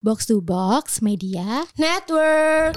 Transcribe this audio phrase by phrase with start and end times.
[0.00, 2.72] Box to Box Media Network.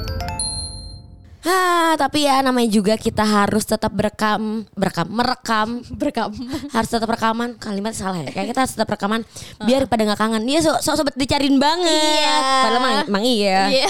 [1.39, 6.35] Hah, tapi ya namanya juga kita harus tetap berekam, berekam, merekam, berekam.
[6.75, 7.55] harus tetap rekaman.
[7.55, 8.27] Kalimat salah ya.
[8.27, 9.23] Kayak kita harus tetap rekaman
[9.63, 10.43] biar pada nggak kangen.
[10.43, 11.95] Dia sok sok sobat dicariin banget.
[11.95, 12.35] Iya.
[12.43, 13.59] Padahal emang, emang iya.
[13.71, 13.89] Iya.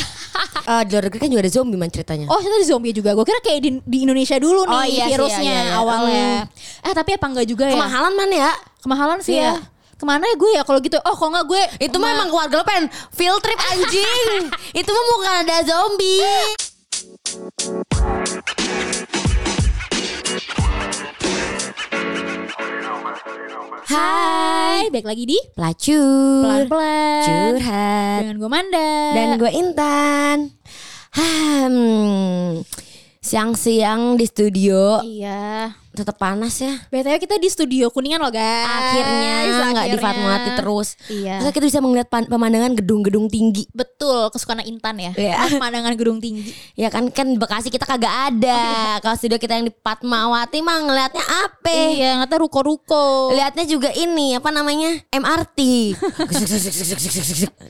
[0.69, 2.25] Eh, di luar negeri kan juga ada zombie man ceritanya.
[2.29, 3.17] Oh, itu di zombie juga.
[3.17, 5.81] Gue kira kayak di, di Indonesia dulu nih Oh, iya virusnya iya, iya, iya.
[5.81, 6.29] awalnya.
[6.85, 7.81] Eh, tapi apa enggak juga ya?
[7.81, 8.51] Kemahalan man ya.
[8.85, 9.57] Kemahalan sih Iya.
[9.57, 9.72] ya.
[10.03, 10.99] Ke mana ya gue ya kalau gitu?
[10.99, 14.51] Oh, kalau enggak gue Itu mah emang keluarga lo pengen field trip anjing.
[14.83, 16.27] Itu mah bukan ada zombie.
[23.87, 26.43] Hai, balik lagi di Pelacur.
[26.43, 28.19] Pelan-pelan Curhat.
[28.27, 28.91] dengan gue Manda.
[29.15, 30.37] Dan gue Intan.
[31.15, 32.59] Hmm,
[33.23, 35.82] siang-siang di studio Iya.
[35.93, 36.73] Tetap panas ya.
[36.89, 38.65] BTW kita di studio Kuningan loh guys.
[38.65, 39.33] Akhirnya
[39.73, 39.97] nggak di.
[40.03, 40.89] Fatmawati terus.
[41.07, 41.39] Iya.
[41.39, 43.69] Terus kita bisa melihat pemandangan gedung-gedung tinggi.
[43.71, 45.11] Betul, kesukaan Intan ya.
[45.15, 45.47] Iya.
[45.55, 46.51] Pemandangan gedung tinggi.
[46.75, 48.99] Ya kan kan Bekasi kita kagak ada.
[48.99, 51.71] Kalau studio kita yang di Fatmawati mah ngelihatnya apa?
[51.71, 53.31] Iya, ngata ruko-ruko.
[53.31, 55.59] Lihatnya juga ini apa namanya MRT.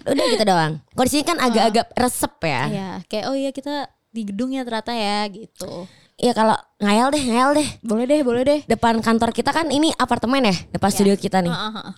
[0.12, 0.80] Udah gitu doang.
[0.80, 2.64] Kalau di sini kan agak-agak resep ya.
[2.70, 5.90] Iya, kayak oh iya kita di gedung ya ternyata ya gitu.
[6.16, 7.70] Ya kalau ngayal deh, ngayal deh.
[7.82, 8.60] Boleh deh, boleh deh.
[8.66, 11.50] Depan kantor kita kan ini apartemen ya, depan studio kita nih.
[11.50, 11.90] Heeh.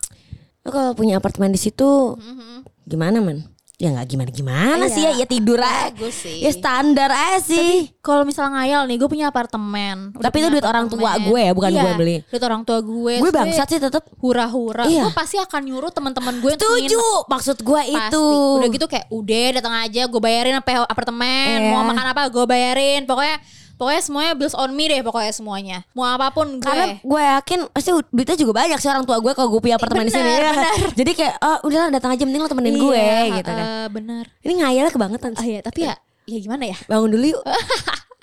[0.62, 2.64] Lo kalau punya apartemen di situ Mhm.
[2.86, 3.44] gimana man?
[3.76, 5.20] Ya nggak gimana gimana sih ya, Iya.
[5.20, 5.92] ya tidur aja.
[5.92, 6.40] Bagus sih.
[6.40, 7.92] Ya standar aja sih.
[8.00, 10.16] Kalau misalnya ngayal nih, gue punya apartemen.
[10.16, 12.16] Udah Tapi itu punya duit orang tua gue ya, bukan Iya, gue beli.
[12.24, 13.14] Duit orang tua gue.
[13.20, 14.08] gue bangsat sih tetep.
[14.16, 14.88] Hura-hura.
[14.88, 15.04] Iya.
[15.04, 16.88] Gue pasti akan nyuruh teman-teman gue Setuju.
[16.88, 17.28] nginep.
[17.28, 18.00] Maksud gue Pasti.
[18.00, 18.26] itu.
[18.64, 21.58] Udah gitu kayak udah datang aja gue bayarin sampai apartemen.
[21.60, 21.70] Iya.
[21.70, 23.04] Mau makan apa gue bayarin.
[23.04, 23.38] Pokoknya
[23.76, 25.78] pokoknya semuanya bills on me deh pokoknya semuanya.
[25.92, 26.64] Mau apa pun gue.
[26.64, 30.06] Karena gue yakin pasti duitnya juga banyak sih orang tua gue kalau gue punya apartemen
[30.06, 30.32] di sini.
[30.32, 30.52] ya.
[31.00, 33.60] Jadi kayak oh udahlah datang aja mending lo temenin gue Iya, gitu kan.
[33.60, 34.24] eh, bener.
[34.40, 35.48] Ini ngayalnya kebangetan sih.
[35.48, 35.94] iya, tapi ya
[36.26, 36.78] ya gimana ya?
[36.86, 37.44] Bangun dulu yuk.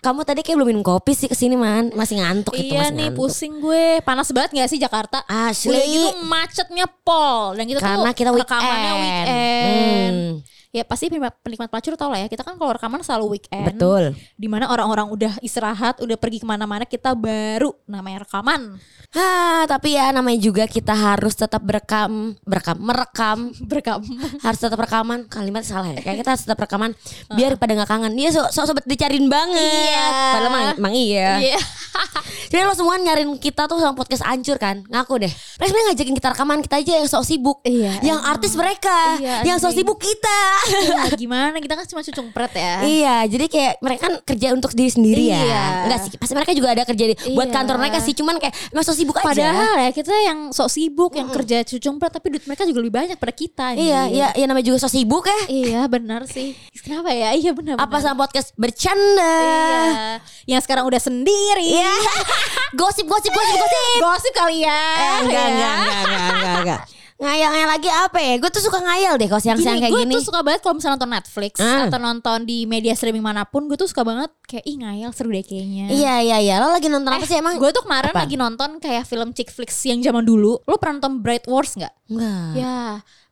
[0.02, 2.90] Kamu tadi kayak belum minum kopi sih ke sini man Masih ngantuk itu iya masih
[2.92, 3.22] nih ngantuk.
[3.22, 3.86] pusing gue.
[4.02, 5.22] Panas banget gak sih Jakarta?
[5.24, 5.70] Asli.
[5.70, 9.28] Udah gitu macetnya pol dan kita Karena tuh kita rekamannya weekend.
[9.30, 10.16] weekend.
[10.18, 10.51] Hmm.
[10.72, 12.26] Ya pasti penikmat, penikmat pelacur tau lah ya.
[12.26, 13.76] Kita kan kalau rekaman selalu weekend.
[13.76, 14.16] Betul.
[14.34, 18.80] Di mana orang-orang udah istirahat, udah pergi ke mana-mana, kita baru namanya rekaman.
[19.12, 23.38] Hah, tapi ya namanya juga kita harus tetap berekam, berekam, merekam,
[23.68, 24.00] Berekam.
[24.40, 25.28] harus tetap rekaman.
[25.28, 26.00] Kalimat salah ya.
[26.00, 26.96] Kayak kita harus tetap rekaman
[27.28, 28.16] biar pada nggak kangen.
[28.16, 29.60] Dia sok sok sobat dicariin banget.
[29.60, 30.08] Iya.
[30.08, 31.30] Padahal emang, emang iya.
[31.36, 31.60] Iya.
[32.52, 34.80] Jadi lo semua nyariin kita tuh sama podcast ancur kan?
[34.84, 35.28] Ngaku deh.
[35.28, 37.58] Mereka sebenarnya ngajakin kita rekaman, kita aja yang sok sibuk.
[37.62, 38.32] Iya, Yang emang.
[38.32, 40.40] artis mereka, Iya, yang sok sibuk kita.
[40.62, 42.74] Ya, gimana kita kan cuma cucung pret ya.
[42.80, 45.40] Iya, jadi kayak mereka kan kerja untuk diri sendiri ya.
[45.40, 45.64] Iya.
[45.84, 47.54] Enggak sih, pasti mereka juga ada kerja di, buat Iya.
[47.54, 49.26] kantor mereka sih, cuman kayak emang sok sibuk aja.
[49.26, 52.94] Padahal ya kita yang sok sibuk, yang kerja cucung pret tapi duit mereka juga lebih
[52.94, 53.66] banyak pada kita.
[53.74, 54.14] Iya, anjing.
[54.14, 55.40] iya, ya namanya juga sok sibuk ya.
[55.48, 56.54] Iya benar sih.
[56.78, 57.30] Kenapa ya?
[57.32, 57.76] Iya benar.
[57.76, 58.02] Apa benar.
[58.04, 59.34] sama podcast bercanda?
[59.42, 60.12] Iya.
[60.48, 61.66] Yang sekarang udah sendiri.
[61.74, 61.92] Iya.
[62.80, 63.98] gosip, gosip, gosip, gosip.
[63.98, 64.82] Gosip kali ya.
[64.94, 65.48] Eh, enggak, Ya.
[65.48, 66.82] enggak, enggak, enggak, enggak, enggak.
[67.22, 68.34] Ngayal-ngayal lagi apa ya?
[68.36, 70.14] Gue tuh suka ngayal deh kalau siang-siang Gini, kayak gue gini.
[70.18, 71.86] tuh suka banget kalau misalnya nonton Netflix Ah.
[71.86, 75.30] atau nonton di media streaming mana pun, gue tuh suka banget kayak ih ngayal seru
[75.30, 75.86] deh kayaknya.
[75.86, 76.54] Iya, iya, iya.
[76.58, 77.54] Lo lagi nonton apa sih emang?
[77.56, 78.26] Gue tuh kemarin Apa?
[78.26, 80.58] lagi nonton kayak film chick flicks yang zaman dulu.
[80.60, 81.94] Lo pernah nonton Bright Wars nggak?
[82.10, 82.52] Enggak.
[82.52, 82.78] Ya,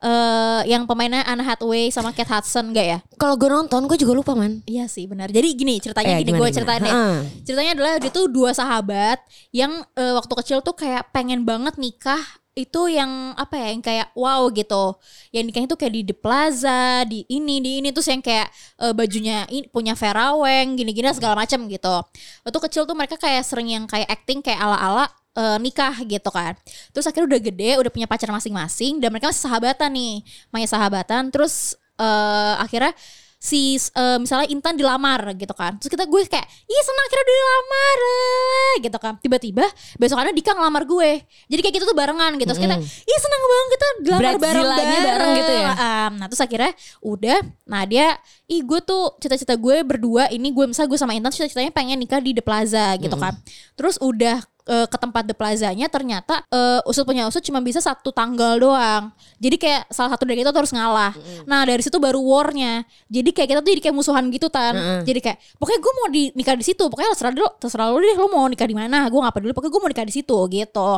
[0.00, 2.98] eh yang pemainnya Anne Hathaway sama Kate Hudson nggak ya?
[3.16, 4.62] Kalau gue nonton, gue juga lupa man.
[4.64, 5.28] Iya sih benar.
[5.28, 6.80] Jadi gini ceritanya Eh, gini gue ceritain.
[6.80, 7.16] Heeh.
[7.42, 9.18] Ceritanya adalah dia tuh dua sahabat
[9.50, 12.22] yang eh, waktu kecil tuh kayak pengen banget nikah
[12.58, 14.98] itu yang apa ya yang kayak wow gitu.
[15.30, 18.50] Yang nikahnya tuh kayak di The Plaza, di ini di ini terus yang kayak
[18.82, 21.96] eh, bajunya ini punya Veraweng gini-gini segala macam gitu.
[22.42, 25.06] Waktu kecil tuh mereka kayak sering yang kayak acting kayak ala-ala
[25.38, 26.58] eh, nikah gitu kan.
[26.90, 30.14] Terus akhirnya udah gede, udah punya pacar masing-masing dan mereka masih sahabatan nih.
[30.50, 32.92] Main sahabatan terus eh, akhirnya
[33.40, 35.80] si eh, misalnya Intan dilamar gitu kan.
[35.80, 39.14] Terus kita gue kayak, "Ih, senang akhirnya udah dilamar." eh," gitu kan.
[39.16, 39.64] Tiba-tiba
[39.96, 41.24] besokannya Dika ngelamar gue.
[41.48, 42.52] Jadi kayak gitu tuh barengan gitu.
[42.52, 44.68] Terus kita, "Ih, senang banget kita dilamar bareng-bareng
[45.08, 45.70] bareng gitu ya?
[45.72, 48.06] Um, nah, terus akhirnya udah nah dia,
[48.44, 52.20] "Ih, gue tuh cita-cita gue berdua ini gue misalnya gue sama Intan cita-citanya pengen nikah
[52.20, 53.40] di The Plaza gitu kan."
[53.72, 58.14] Terus udah eh, ke tempat The Plaza-nya ternyata eh, usut punya usut cuma bisa satu
[58.14, 59.10] tanggal doang.
[59.42, 61.12] Jadi kayak salah satu dari kita tuh harus ngalah.
[61.50, 62.86] Nah dari situ baru war-nya.
[63.10, 64.74] Jadi kayak kita tuh jadi kayak musuhan gitu tan.
[65.02, 66.84] Jadi kayak pokoknya gue mau di nikah di situ.
[66.86, 69.10] Pokoknya terserah dulu, terserah lu deh lu mau nikah di mana.
[69.10, 69.52] Gue nggak peduli.
[69.56, 70.90] Pokoknya gue mau nikah di situ gitu.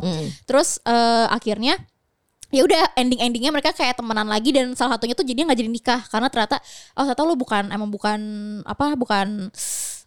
[0.45, 1.81] Terus eh, akhirnya
[2.53, 5.71] ya udah ending endingnya mereka kayak temenan lagi dan salah satunya tuh jadinya nggak jadi
[5.73, 6.61] nikah karena ternyata
[7.01, 8.21] oh ternyata lu bukan emang bukan
[8.69, 9.49] apa bukan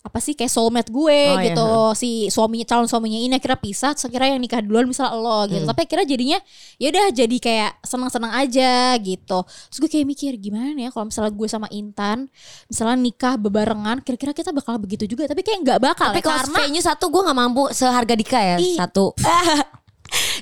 [0.06, 1.68] apa sih kayak soulmate gue Oh, iya, gitu.
[1.98, 5.66] Si suaminya calon suaminya ini akhirnya pisah akhirnya yang nikah duluan misalnya lo gitu.
[5.66, 5.70] Hmm.
[5.74, 6.40] tapi akhirnya jadinya
[6.78, 9.40] ya udah jadi kayak senang-senang aja gitu.
[9.42, 12.30] Terus gue kayak mikir gimana ya kalau misalnya gue sama Intan
[12.70, 15.26] misalnya nikah bebarengan kira-kira kita bakal begitu juga.
[15.26, 18.40] Tapi kayak nggak bakal Tapi ya, kalau karena venue satu gue nggak mampu seharga Dika
[18.40, 19.10] ya satu.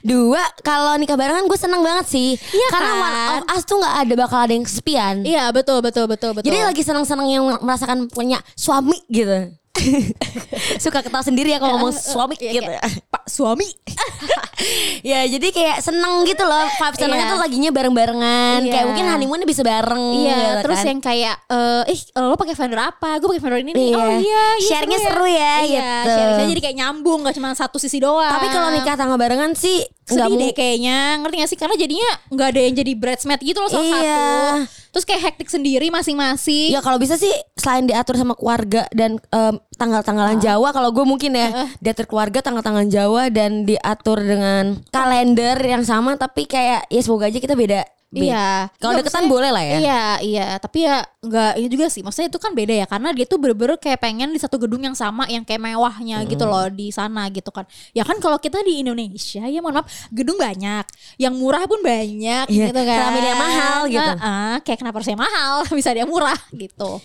[0.04, 2.36] Dua kalau nikah barengan gue seneng banget sih.
[2.36, 3.00] Iya Karena kan?
[3.00, 5.16] one of us tuh nggak ada bakal ada yang kesepian.
[5.24, 9.48] iya betul betul betul betul Jadi lagi seneng-seneng yang merasakan punya suami gitu.
[10.84, 12.70] Suka ketawa sendiri ya kalau ngomong suami Iya, gitu.
[12.70, 12.84] kayak,
[13.14, 13.66] Pak suami
[15.10, 16.66] ya jadi kayak seneng gitu loh.
[16.70, 17.32] Vibe senengnya Iya.
[17.32, 18.60] tuh laginya bareng-barengan.
[18.62, 18.72] Iya.
[18.72, 20.04] Kayak mungkin honeymoonnya bisa bareng.
[20.16, 20.88] Iya, gitu terus kan.
[20.88, 23.10] yang kayak eh ih lo pakai vendor apa?
[23.18, 23.90] Gue pakai vendor ini nih.
[23.90, 23.98] Iya.
[23.98, 26.12] Oh iya, iya Share-nya seru ya, Iya, gitu.
[26.12, 28.30] share jadi kayak nyambung gak cuma satu sisi doang.
[28.30, 32.48] Tapi kalau nikah tangga barengan sih sedih deh kayaknya ngerti gak sih karena jadinya nggak
[32.52, 34.04] ada yang jadi bridesmaid gitu loh salah Iya.
[34.04, 39.18] satu terus kayak hektik sendiri masing-masing Ya kalau bisa sih selain diatur sama keluarga dan
[39.34, 40.54] em, tanggal-tanggalan Ah.
[40.54, 41.50] Jawa kalau gue mungkin ya
[41.82, 47.42] diatur keluarga tanggal-tanggalan Jawa dan diatur dengan kalender yang sama tapi kayak ya semoga aja
[47.42, 47.82] kita beda.
[48.14, 48.70] Be- Iya.
[48.78, 49.78] Kalau deketan boleh lah ya.
[49.82, 50.48] Iya, iya.
[50.62, 52.06] Tapi ya nggak ini juga sih.
[52.06, 52.86] Maksudnya itu kan beda ya.
[52.86, 56.30] Karena dia tuh bener-bener kayak pengen di satu gedung yang sama, yang kayak mewahnya Hmm.
[56.30, 57.66] gitu loh di sana gitu kan.
[57.92, 60.86] Ya kan kalau kita di Indonesia ya mohon maaf gedung banyak,
[61.18, 62.98] yang murah pun banyak Iya, gitu kan.
[63.02, 64.12] kenapa dia mahal gitu?
[64.14, 65.54] Heeh, kayak kenapa harusnya mahal?
[65.74, 67.02] Bisa dia murah gitu.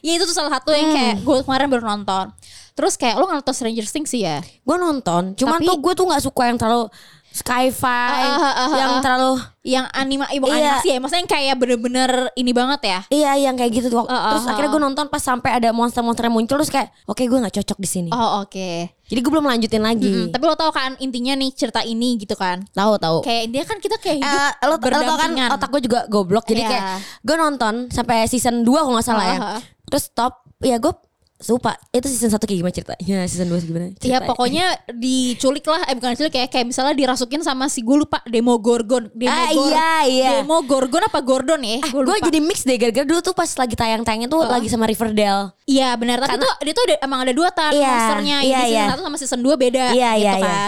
[0.00, 1.24] Ya itu tuh salah satu yang kayak Hmm.
[1.26, 2.30] gue kemarin baru nonton.
[2.74, 4.38] Terus kayak lo nonton Stranger Things sih ya?
[4.62, 6.86] Gue nonton, cuman Tapi- tuh gue tuh nggak suka yang terlalu
[7.34, 10.76] sci-fi, Ah, ah, ah, yang terlalu Yang anima, bukan Iya.
[10.76, 10.98] animasi ya?
[11.00, 12.98] Maksudnya yang kayak bener-bener ini banget ya?
[13.08, 14.04] Iya yang kayak gitu tuh.
[14.04, 17.56] Terus akhirnya gue nonton pas sampai ada monster-monster yang muncul terus kayak oke gue nggak
[17.58, 18.10] cocok di sini.
[18.12, 18.70] Oh oke.
[19.04, 20.04] Jadi gue belum lanjutin lagi.
[20.06, 22.60] Mm, tapi lo tau kan intinya nih cerita ini gitu kan.
[22.70, 23.16] Tahu tahu.
[23.24, 26.44] Kayak intinya kan kita kayak hidup Eh, lo, lo tau kan otak gue juga goblok
[26.44, 26.68] jadi Iya.
[26.68, 26.84] kayak
[27.24, 29.60] gue nonton sampai season 2 kalau nggak salah ya Ah, ah.
[29.88, 30.92] terus stop ya gue
[31.46, 34.26] lupa itu season 1 kayak gimana ceritanya season 2 gimana Ya ceritanya?
[34.26, 39.06] pokoknya diculik lah, eh bukan diculik kayak kayak misalnya dirasukin sama si gue lupa Demogorgon,
[39.06, 41.78] ah Demogor, iya iya Demogorgon apa Gordon ya?
[41.84, 42.26] Gue gue lupa.
[42.26, 46.20] jadi mix deh gara-gara dulu tuh pas lagi tayang-tayangnya tuh lagi sama Riverdale Iya benar,
[46.20, 48.36] tapi tuh dia tuh ada, emang ada dua tan Iya, monsternya.
[48.40, 49.00] iya, Ini season iya.
[49.00, 50.64] 1 sama season 2 beda Iya, gitu iya, iya.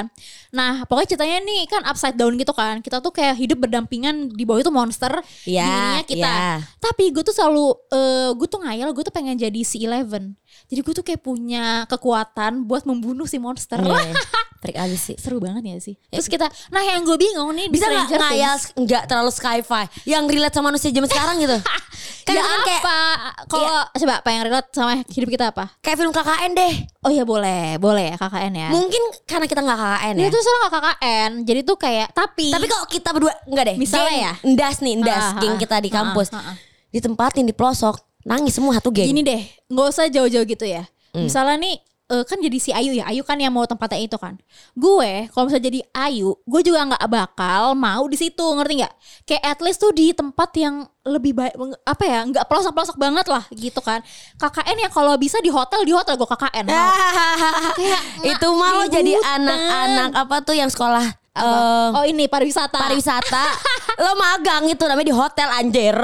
[0.56, 2.80] Nah, pokoknya ceritanya nih kan upside down gitu kan.
[2.80, 5.12] Kita tuh kayak hidup berdampingan di bawah itu monster,
[5.44, 6.32] Iya, di ininya kita.
[6.32, 6.48] iya.
[6.80, 10.32] Tapi gue tuh selalu eh gue tuh ngayal, gue tuh pengen jadi si Eleven.
[10.66, 13.76] Jadi gue tuh kayak punya kekuatan buat membunuh si monster.
[13.76, 14.16] Iya,
[14.56, 16.00] Trik abis sih Seru banget ya sih.
[16.08, 20.50] Terus kita, nah yang gue bingung nih bisa nggak ngayal nggak terlalu sci-fi yang relate
[20.50, 21.58] sama manusia zaman sekarang gitu
[22.26, 22.98] kan ya itu kan kayak apa?
[23.46, 25.64] Kalau coba apa yang relate sama hidup kita apa?
[25.78, 28.68] kayak film KKN deh Oh ya boleh, boleh ya KKN ya.
[28.72, 32.46] mungkin karena kita nggak KKN ya Dia tuh sekarang gak KKN, jadi tuh kayak tapi
[32.48, 33.76] Tapi kalau kita berdua enggak deh.
[33.76, 34.32] Misalnya Geng ya?
[34.46, 35.58] Ndas nih, Ndas, Ah, ah, geng ah.
[35.58, 36.28] kita di Ah, kampus.
[36.30, 36.56] ah, ah.
[36.88, 39.04] Ditempatin di pelosok, nangis semua satu geng.
[39.04, 40.86] gini deh, nggak usah jauh-jauh gitu ya.
[41.10, 41.26] Hmm.
[41.26, 41.76] Misalnya nih
[42.06, 44.38] eh, kan jadi si Ayu ya, Ayu kan yang mau tempatnya itu kan.
[44.72, 48.94] Gue kalau misalnya jadi Ayu, gue juga nggak bakal mau di situ, ngerti nggak?
[49.26, 51.54] Kayak at least tuh di tempat yang lebih baik,
[51.86, 54.02] apa ya, nggak pelosok-pelosok banget lah gitu kan.
[54.36, 56.64] KKN yang kalau bisa di hotel di hotel gue KKN.
[56.66, 56.90] mau.
[57.78, 61.06] Kayak itu di jadi anak-anak apa tuh yang sekolah
[61.36, 62.80] eh, oh ini pariwisata.
[62.80, 63.44] pariwisata.
[64.02, 65.96] lo magang itu namanya di hotel anjir.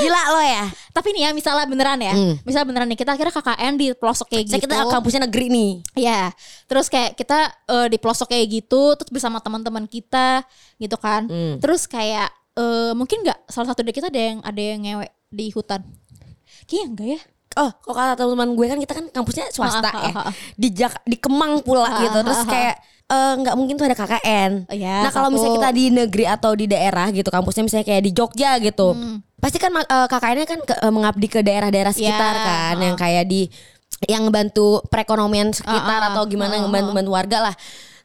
[0.00, 0.64] Gila lo ya.
[0.94, 2.34] Tapi nih ya misalnya beneran ya, Hmm.
[2.42, 4.66] misalnya beneran nih kita akhirnya KKN di pelosok kayak Saya gitu.
[4.66, 5.70] kita kampusnya negeri nih.
[5.94, 6.30] Ya,
[6.66, 10.42] terus kayak kita eh, di pelosok kayak gitu, terus bersama teman-teman kita
[10.78, 11.26] gitu kan.
[11.26, 11.58] Hmm.
[11.58, 15.46] Terus kayak eh, mungkin nggak salah satu dari kita ada yang ada yang ngewek di
[15.50, 15.80] hutan.
[16.66, 17.20] Kayaknya enggak ya?
[17.56, 20.12] Oh, kok kata teman-teman gue kan kita kan kampusnya swasta Ah, ah, ya.
[20.12, 20.34] ah, ah.
[20.54, 22.18] Di Jak di Kemang pula gitu.
[22.20, 22.76] Terus kayak
[23.08, 24.52] eh, nggak mungkin tuh ada KKN.
[24.68, 28.02] Oh, ya, nah kalau misalnya kita di negeri atau di daerah gitu, kampusnya misalnya kayak
[28.04, 29.24] di Jogja gitu, Hmm.
[29.40, 32.84] pasti kan eh, KKN-nya kan ke- eh, mengabdi ke daerah-daerah sekitar Ya, kan, ah.
[32.84, 33.48] yang kayak di
[34.06, 37.54] yang ngebantu perekonomian sekitar ah, atau gimana ah, ah, ngebantu-bantu warga lah.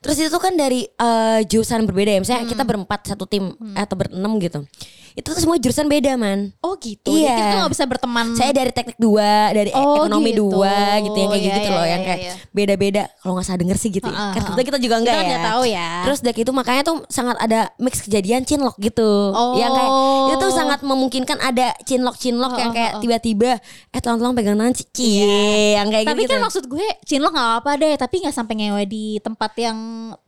[0.03, 2.51] Terus itu kan dari eh, jurusan berbeda ya, misalnya Hmm.
[2.51, 4.67] kita berempat satu tim atau berenam gitu.
[5.13, 6.53] Itu tuh semua jurusan beda man.
[6.65, 7.13] Oh gitu.
[7.13, 7.29] Iya.
[7.29, 8.25] Jadi kita nggak bisa berteman.
[8.33, 9.77] Saya dari teknik dua, dari e-.
[9.77, 10.49] Oh, ekonomi gitu.
[10.49, 12.33] dua gitu yang kayak Iya, gitu iya, loh, iya, yang iya, kayak iya.
[12.49, 13.03] beda-beda.
[13.21, 14.09] Kalau nggak salah denger sih gitu.
[14.09, 14.17] ya.
[14.17, 15.41] Ah, Kan kita, juga enggak Kita ya.
[15.45, 15.89] tahu ya.
[16.09, 19.11] Terus dari itu makanya tuh sangat ada mix kejadian cinlok gitu.
[19.31, 19.53] Oh.
[19.55, 19.91] Yang kayak
[20.25, 23.01] itu tuh sangat memungkinkan ada cinlok-cinlok Oh, yang oh, kayak oh.
[23.01, 23.51] tiba-tiba
[23.89, 24.83] eh tolong-tolong pegang tangan Ci.
[24.93, 26.31] Cie, yang kayak tapi gitu.
[26.35, 29.77] kan maksud gue cinlok nggak apa deh, tapi nggak sampai ngewe di tempat yang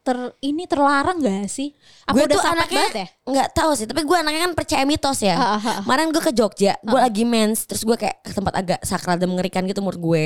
[0.05, 1.73] ter ini terlarang gak sih?
[2.05, 3.07] Apa gue udah tuh anaknya banget ya?
[3.25, 5.39] nggak tahu sih tapi gue anaknya kan percaya mitos ya.
[5.87, 9.31] Kemarin gue ke Jogja gue lagi mens terus gue kayak ke tempat agak sakral dan
[9.31, 10.25] mengerikan gitu menurut gue.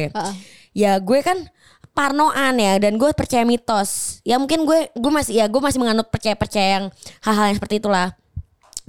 [0.74, 1.46] Ya gue kan
[1.94, 4.24] parnoan ya dan gue percaya mitos.
[4.26, 6.86] Ya mungkin gue gue masih ya gue masih menganut percaya percaya yang
[7.22, 8.18] hal-hal yang seperti itulah.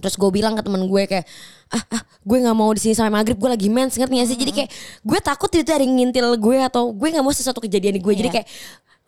[0.01, 1.29] Terus gue bilang ke temen gue kayak
[1.77, 4.39] ah, ah gue nggak mau di sini sampai maghrib gue lagi mens ngerti gak sih?
[4.41, 4.71] Jadi kayak
[5.05, 8.15] gue takut itu ada yang ngintil gue atau gue nggak mau sesuatu kejadian di gue.
[8.17, 8.37] Jadi Iya.
[8.41, 8.49] kayak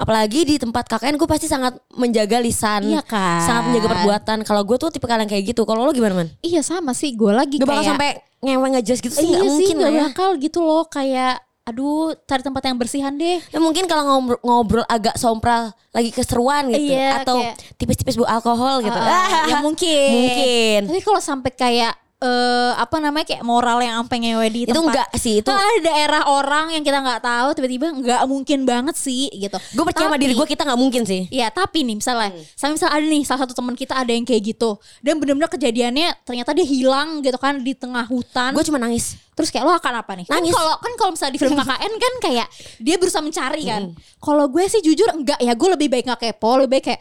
[0.03, 2.83] apalagi di tempat KKN gue pasti sangat menjaga lisan.
[2.85, 3.39] Iya kan?
[3.41, 4.39] sangat menjaga perbuatan.
[4.43, 5.63] Kalau gue tuh tipe kalian kayak gitu.
[5.63, 6.29] Kalau lo gimana man?
[6.41, 7.15] Iya sama sih.
[7.15, 8.11] Gue lagi gak bakal kayak sampai
[8.43, 10.03] ngewe ngejas gitu sih iya sih mungkin lah gak ya.
[10.11, 10.83] bakal gitu loh.
[10.85, 13.39] Kayak aduh cari tempat yang bersihan deh.
[13.39, 16.91] Ya mungkin kalau ngobrol, ngobrol agak sompral lagi keseruan gitu.
[16.91, 18.99] Iya, atau kayak- tipis-tipis bu alkohol gitu.
[18.99, 20.81] Ah, ya mungkin Mungkin.
[20.91, 24.95] tapi kalau sampai kayak eh apa namanya kayak moral yang sampai ngewe di Itu tempat
[24.95, 28.95] enggak sih, itu kan ada daerah orang yang kita nggak tahu tiba-tiba nggak mungkin banget
[28.95, 31.27] sih gitu gue percaya sama Tapi- diri gue kita nggak mungkin sih.
[31.27, 32.39] Iya tapi nih misalnya Hmm.
[32.55, 36.23] Sama misal ada nih Salah satu teman kita ada yang kayak gitu Dan bener-bener kejadiannya
[36.23, 39.19] Ternyata dia hilang gitu kan Di tengah hutan Gue cuma nangis.
[39.33, 40.27] Terus kayak lo akan apa nih?
[40.29, 40.53] Nangis.
[40.53, 42.47] Kan kalau kan kalau misalnya di film KKN kan kayak
[42.79, 43.83] dia berusaha mencari kan.
[43.89, 43.97] Hmm.
[44.19, 47.01] Kalau gue sih jujur enggak ya, gue lebih baik nggak kepo, lebih baik kayak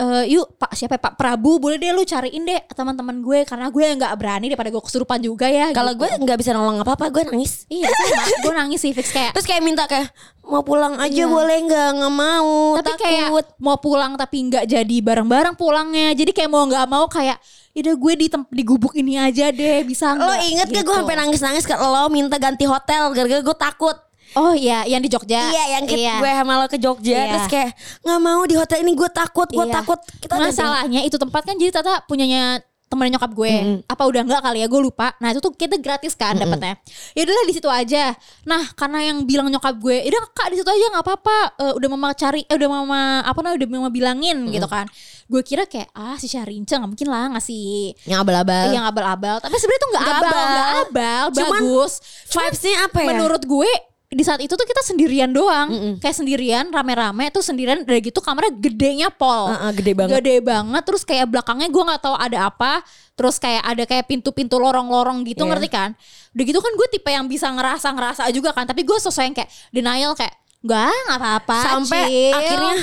[0.00, 3.68] eh yuk Pak siapa ya, Pak Prabu boleh deh lu cariin deh teman-teman gue karena
[3.68, 5.68] gue nggak berani daripada gue kesurupan juga ya.
[5.70, 6.00] Kalau gitu.
[6.02, 7.68] gue nggak bisa nolong apa apa gue nangis.
[7.68, 10.08] iya sama, gue nangis sih fix kayak Terus kayak minta kayak
[10.42, 11.28] mau pulang aja Iya.
[11.28, 13.04] boleh nggak nggak mau tapi takut.
[13.04, 13.28] kayak
[13.58, 16.10] mau pulang tapi nggak jadi bareng-bareng pulangnya.
[16.12, 17.36] Jadi kayak mau nggak mau kayak
[17.70, 20.90] Ida gue di tem- di gubuk ini aja deh bisa lo nggak?" inget gak gue
[20.90, 20.98] Gitu.
[20.98, 23.94] sampai nangis nangis ke lo minta ganti hotel gara-gara gue takut.
[24.32, 25.50] Oh iya, yang di Jogja.
[25.50, 26.14] Iya yang kita Iya.
[26.18, 27.30] gue sama lo ke Jogja Iya.
[27.30, 27.70] terus kayak
[28.00, 29.74] nggak mau di hotel ini gue takut gue Iya.
[29.76, 33.52] takut kita Masalahnya itu tempat kan jadi Tata punyanya temennya nyokap gue.
[33.86, 35.14] Apa udah enggak kali ya gue lupa.
[35.18, 36.74] Nah, itu tuh kita gratis kan dapetnya.
[37.14, 38.18] Ya udahlah di situ aja.
[38.42, 41.38] Nah, karena yang bilang nyokap gue, "Ya udah Kak di situ aja nggak apa-apa.
[41.60, 44.90] Eh, udah mama cari eh, udah mama apa namanya udah mama bilangin gitu kan."
[45.30, 48.74] Gue kira kayak ah si Syahrince nggak mungkin lah ngasih yang abal-abal.
[48.74, 49.38] yang abal-abal.
[49.38, 50.50] Tapi sebenarnya tuh nggak Nggak abal, abal.
[50.50, 51.92] nggak abal, Cuman bagus.
[52.26, 53.08] Vibesnya apa ya?
[53.14, 53.70] menurut gue
[54.10, 58.58] di saat itu tuh kita sendirian doang kayak sendirian rame-rame tuh sendirian dari gitu kamarnya
[58.58, 60.12] gedenya pol Heeh, gede banget.
[60.18, 62.82] gede banget terus kayak belakangnya gue nggak tahu ada apa
[63.14, 65.50] terus kayak ada kayak pintu-pintu lorong-lorong gitu Iya.
[65.54, 65.90] ngerti kan
[66.34, 69.50] udah gitu kan gue tipe yang bisa ngerasa-ngerasa juga kan tapi gue sesuai yang kayak
[69.70, 72.74] denial kayak nggak nggak apa-apa sampai chill." akhirnya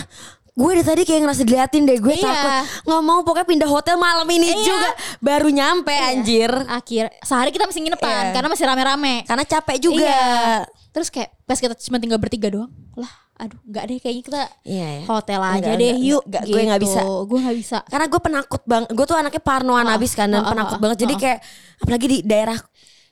[0.57, 2.25] gue dari tadi kayak ngerasa diliatin deh gue Iya.
[2.25, 2.51] takut
[2.83, 4.65] nggak mau pokoknya pindah hotel malam ini Iya.
[4.65, 8.33] juga baru nyampe anjir akhir sehari kita masih nginepan Iya.
[8.33, 10.65] karena masih rame-rame karena capek juga Iya.
[10.89, 12.73] Terus kayak pas kita cuma tinggal bertiga doang.
[12.97, 15.01] Lah, aduh nggak deh kayaknya kita Iya, ya.
[15.05, 16.23] hotel aja Enggak, deh enggak, yuk.
[16.25, 16.99] enggak, gue nggak bisa.
[17.05, 17.77] Gue nggak bisa.
[17.85, 20.97] karena gue penakut banget gue tuh anaknya parnoan abis kan dan oh, penakut oh, banget
[21.05, 21.19] jadi oh.
[21.21, 21.39] kayak
[21.77, 22.57] apalagi di daerah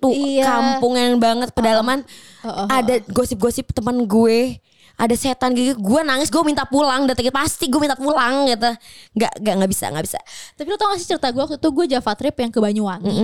[0.02, 0.44] tuh Iya.
[0.50, 2.02] kampung yang banget pedalaman
[2.42, 4.58] Oh, oh, oh, ada gosip-gosip teman gue
[4.96, 8.72] ada setan gitu gue nangis gue minta pulang datangnya pasti gue minta pulang gitu
[9.16, 10.20] nggak nggak nggak bisa nggak bisa
[10.56, 13.16] Tapi lo tau gak sih cerita gue waktu itu gue Java trip yang ke Banyuwangi.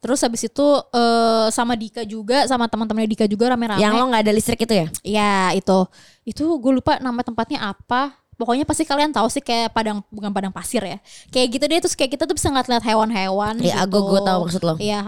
[0.00, 3.78] Terus habis itu eh, sama Dika juga sama teman-temannya Dika juga rame-rame.
[3.78, 5.86] yang lo nggak ada listrik itu ya Ya itu.
[6.24, 8.16] Itu gue lupa nama tempatnya apa.
[8.40, 10.96] Pokoknya pasti kalian tahu sih kayak padang bukan padang pasir ya.
[11.28, 13.92] Kayak gitu deh terus kayak kita tuh bisa ngeliat hewan-hewan Iya, gitu.
[13.92, 14.74] gue- gue tahu maksud lo.
[14.80, 15.00] Iya.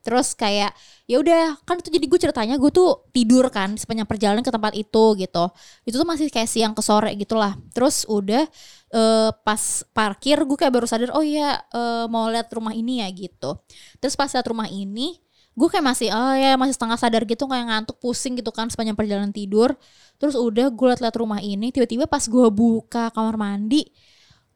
[0.00, 0.72] Terus kayak
[1.04, 4.72] ya udah kan itu jadi gue ceritanya gue tuh tidur kan sepanjang perjalanan ke tempat
[4.72, 5.44] itu gitu.
[5.84, 7.52] Itu tuh masih kayak siang ke sore gitulah.
[7.76, 8.48] Terus udah
[8.88, 13.08] eh, pas parkir gue kayak baru sadar oh iya eh, mau lihat rumah ini ya
[13.12, 13.60] gitu.
[14.00, 15.20] Terus pas lihat rumah ini
[15.58, 18.94] gue kayak masih oh ya masih setengah sadar gitu kayak ngantuk pusing gitu kan sepanjang
[18.94, 19.74] perjalanan tidur.
[20.22, 23.90] Terus udah gue liat-liat rumah ini tiba-tiba pas gue buka kamar mandi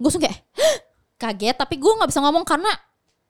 [0.03, 0.39] gue langsung kayak
[1.23, 2.73] kaget tapi gue nggak bisa ngomong karena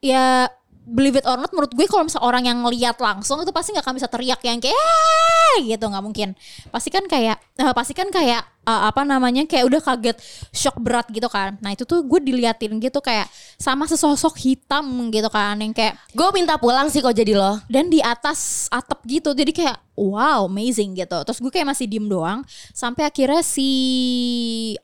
[0.01, 0.49] ya
[0.83, 3.85] believe it or not menurut gue kalau misalnya orang yang ngeliat langsung itu pasti nggak
[3.87, 6.29] akan bisa teriak yang kayak gitu nggak mungkin.
[6.69, 10.17] Pasti kan kayak eh, pasti kan kayak eh, apa namanya kayak udah kaget
[10.51, 11.55] shock berat gitu kan.
[11.63, 16.27] Nah itu tuh gue diliatin gitu kayak sama sesosok hitam gitu kan yang kayak gue
[16.35, 17.63] minta pulang sih kok jadi lo.
[17.71, 19.31] dan di atas atap gitu.
[19.31, 21.17] Jadi kayak wow amazing gitu.
[21.23, 22.43] Terus gue kayak masih diem doang
[22.75, 23.69] sampai akhirnya si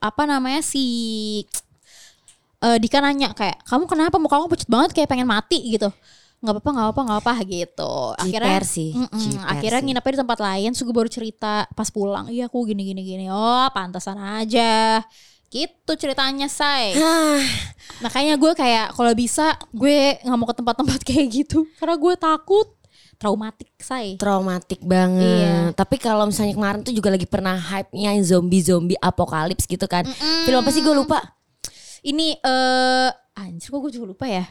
[0.00, 0.84] apa namanya si
[2.60, 5.88] eh Dika nanya kayak kamu kenapa muka kamu pucat banget kayak pengen mati gitu
[6.40, 9.86] nggak apa-apa nggak apa-apa nggak apa gitu akhirnya Jiper sih, jiper akhirnya sih.
[9.92, 13.68] nginepnya di tempat lain gue baru cerita pas pulang iya aku gini gini gini oh
[13.76, 15.04] pantasan aja
[15.52, 16.96] gitu ceritanya say
[18.00, 22.68] Makanya gue kayak kalau bisa gue nggak mau ke tempat-tempat kayak gitu karena gue takut
[23.20, 24.16] traumatik say.
[24.16, 25.20] traumatik banget.
[25.20, 25.56] Iya.
[25.76, 30.08] Tapi kalau misalnya kemarin tuh juga lagi pernah hype-nya zombie-zombie apokalips gitu kan.
[30.48, 31.20] Film apa sih gue lupa.
[32.00, 34.44] Ini eh anjir kok gue juga lupa ya.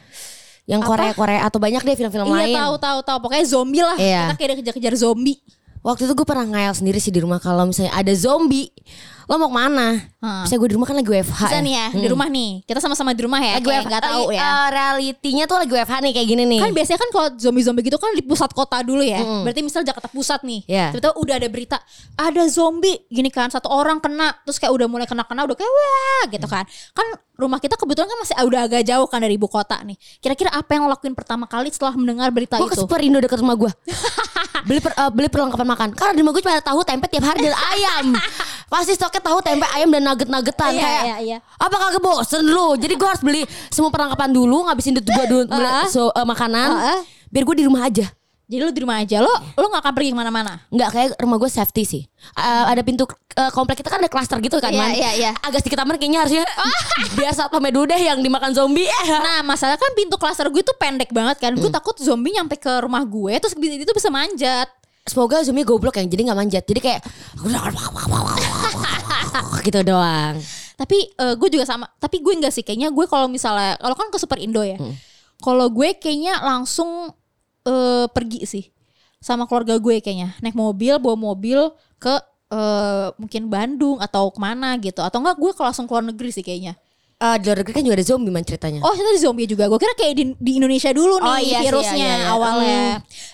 [0.69, 0.89] Yang Apa?
[0.93, 2.53] Korea-Korea atau banyak deh film-film lain.
[2.53, 3.97] Iya tahu tahu tahu pokoknya zombie lah.
[3.97, 4.21] Iya.
[4.29, 5.41] Kita kayak kejar-kejar zombie.
[5.79, 8.67] Waktu itu gue pernah ngayal sendiri sih di rumah kalau misalnya ada zombie,
[9.31, 9.95] lo mau ke mana?
[10.19, 10.43] Hmm.
[10.43, 11.39] Misalnya gue di rumah kan lagi WFH.
[11.39, 12.51] Bisa nih ya di rumah nih.
[12.67, 13.63] Kita sama-sama di rumah ya.
[13.63, 13.87] Lagi WFH.
[13.87, 14.39] nggak tahu ya.
[14.43, 16.59] eh, realitinya tuh lagi WFH nih kayak gini nih.
[16.59, 19.23] Kan biasanya kan kalau zombie-zombie gitu kan di pusat kota dulu ya.
[19.23, 20.61] Berarti misal Jakarta Pusat nih.
[20.67, 20.85] Iya.
[20.91, 21.77] Tiba-tiba udah ada berita
[22.19, 26.23] ada zombie gini kan satu orang kena terus kayak udah mulai kena-kena udah kayak wah
[26.27, 26.67] gitu kan.
[26.91, 27.07] Kan
[27.39, 29.95] rumah kita kebetulan kan masih udah agak jauh kan dari ibu kota nih.
[30.19, 32.83] Kira-kira apa yang lo lakuin pertama kali setelah mendengar berita Gue ke itu?
[32.83, 33.71] Superindo dekat rumah gue
[34.67, 37.23] beli per- eh, beli perlengkapan makan karena di rumah gue cuma ada tahu tempe tiap
[37.23, 38.05] hari dan ayam
[38.71, 41.37] pasti stoknya tahu tempe ayam dan nugget-nuggetan Iya, kayak iya, iya.
[41.55, 45.43] apa kagak bosen lu jadi gue harus beli semua perlengkapan dulu ngabisin duit gue dulu
[45.49, 45.87] Ah.
[45.87, 46.99] so, eh, makanan Ah.
[47.27, 48.03] biar gue di rumah aja
[48.49, 50.57] Jadi lo di rumah aja, lo lo gak akan pergi ke mana-mana?
[50.67, 52.03] Nggak kayak rumah gue safety sih
[52.33, 54.91] Eh, ada pintu eh, komplek kita kan ada klaster gitu kan Iya, Man.
[54.91, 55.31] iya, iya.
[55.37, 56.45] agak sedikit aman kayaknya harusnya
[57.17, 58.89] biar satpamnya dulu deh yang dimakan zombie
[59.29, 61.61] Nah masalah kan pintu klaster gue tuh pendek banget kan Hmm.
[61.61, 64.65] Gue takut zombie nyampe ke rumah gue Terus itu bisa manjat
[65.05, 67.01] semoga zombie goblok yang jadi nggak manjat jadi kayak
[69.61, 70.35] gitu doang
[70.73, 74.09] Tapi eh, gue juga sama Tapi gue enggak sih Kayaknya gue kalau misalnya Kalau kan
[74.09, 74.95] ke Super Indo ya Hmm.
[75.39, 77.15] Kalau gue kayaknya langsung
[77.69, 78.65] eh, pergi sih.
[79.21, 80.33] Sama keluarga gue kayaknya.
[80.41, 81.59] Naik mobil Bawa mobil
[82.01, 82.13] ke
[82.49, 85.05] eh, mungkin Bandung Atau ke mana gitu.
[85.05, 86.73] Atau enggak gue kalau langsung keluar negeri sih kayaknya.
[87.19, 88.79] Eh, di luar negeri kan juga ada zombie man ceritanya.
[88.79, 89.67] Oh ternyata di zombie juga.
[89.67, 92.31] Gue kira kayak di, di Indonesia dulu nih Oh, iya virusnya iya, iya.
[92.31, 92.81] awalnya.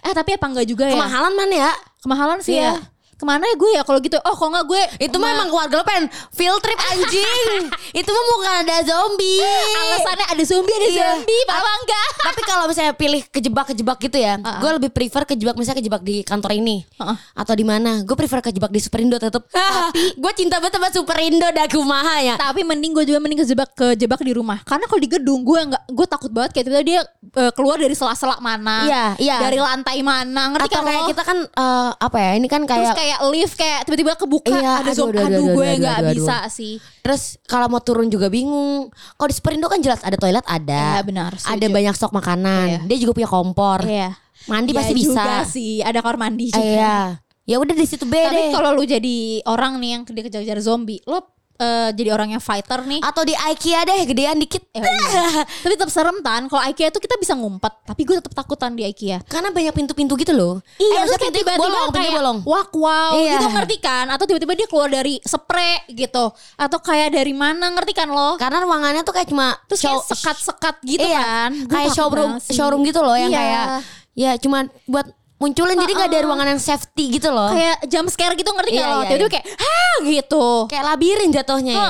[0.02, 0.98] Eh tapi apa enggak juga ya?
[0.98, 1.72] Kemahalan man ya?
[2.02, 2.82] Kemahalan sih Iya.
[2.82, 5.48] ya Ke mana ya gue ya kalau gitu Oh kalau enggak gue itu mah emang
[5.48, 10.84] keluarga lo pengen field trip anjing itu mah bukan ada zombie Alasannya ada zombie ada
[10.86, 11.00] Iya.
[11.12, 14.60] zombie Apa enggak tapi kalau misalnya pilih kejebak-kejebak gitu ya, Uh-uh.
[14.60, 17.16] gue lebih prefer kejebak misalnya kejebak di kantor ini Uh-uh.
[17.34, 18.02] atau di mana.
[18.02, 19.46] Gue prefer kejebak di Superindo tetep.
[19.56, 22.36] Tapi gue cinta banget sama Superindo dah kumaha ya.
[22.36, 24.60] Tapi mending gue juga mending kejebak kejebak di rumah.
[24.62, 27.00] Karena kalau di gedung gue nggak gue takut banget kayak tiba-tiba dia
[27.38, 29.38] eh, keluar dari sela-sela mana, Iya, iya.
[29.40, 32.32] dari lantai mana, ngerti Atau kan kayak kita kan eh, apa ya?
[32.36, 35.70] Ini kan kayak kayak lift kayak tiba-tiba kebuka Iya, ada aduh, aduh, Aduh, aduh, gue
[35.78, 36.74] nggak aduh, bisa sih.
[37.00, 38.90] terus kalau mau turun juga bingung.
[39.14, 40.98] Kalau di Superindo kan jelas ada toilet ada.
[40.98, 41.54] Iya, benar, setuju.
[41.54, 42.66] Ada banyak stok makanan.
[42.68, 42.80] Iya.
[42.84, 43.80] Dia juga punya kompor.
[43.86, 44.10] Iya.
[44.46, 45.34] Mandi Iya pasti juga bisa.
[45.48, 45.74] sih.
[45.80, 46.66] Ada kamar mandi juga.
[46.66, 46.98] Iya.
[47.46, 48.44] Ya udah di situ Tapi bede.
[48.50, 53.00] kalau lu jadi orang nih yang dikejar-kejar zombie, lo eh, jadi orang yang fighter nih.
[53.00, 54.64] Atau di IKEA deh gedean dikit.
[54.70, 55.44] Eh, iya.
[55.64, 56.46] tapi tetap serem tan.
[56.46, 59.24] Kalau IKEA tuh kita bisa ngumpet, tapi gue tetap takutan di IKEA.
[59.24, 60.60] Karena banyak pintu-pintu gitu loh.
[60.76, 62.38] Iya, Eh, terus kayak tiba-tiba bolong, kayak bolong.
[62.44, 63.32] wak wow Iya.
[63.34, 64.06] gitu ngerti kan?
[64.08, 66.26] Atau tiba-tiba dia keluar dari spray gitu.
[66.56, 68.36] Atau kayak dari mana ngerti kan lo?
[68.36, 71.52] Karena ruangannya tuh kayak cuma Terus kayak show- sekat-sekat gitu iya, kan.
[71.66, 72.54] Kayak showroom sih.
[72.54, 73.38] showroom gitu loh yang Iya.
[73.38, 73.66] kayak
[74.14, 77.52] ya cuma buat munculin jadi nggak ada ruangan yang safety gitu loh.
[77.52, 78.88] kayak jump scare gitu ngerti Iya, lo?
[78.88, 79.34] iya, Tiba-tiba iya.
[79.36, 80.46] kayak hah gitu.
[80.66, 81.88] kayak labirin jatuhnya ya.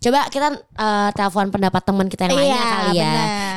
[0.00, 3.12] Coba kita eh, telepon pendapat teman kita yang lainnya Iya, kali ya.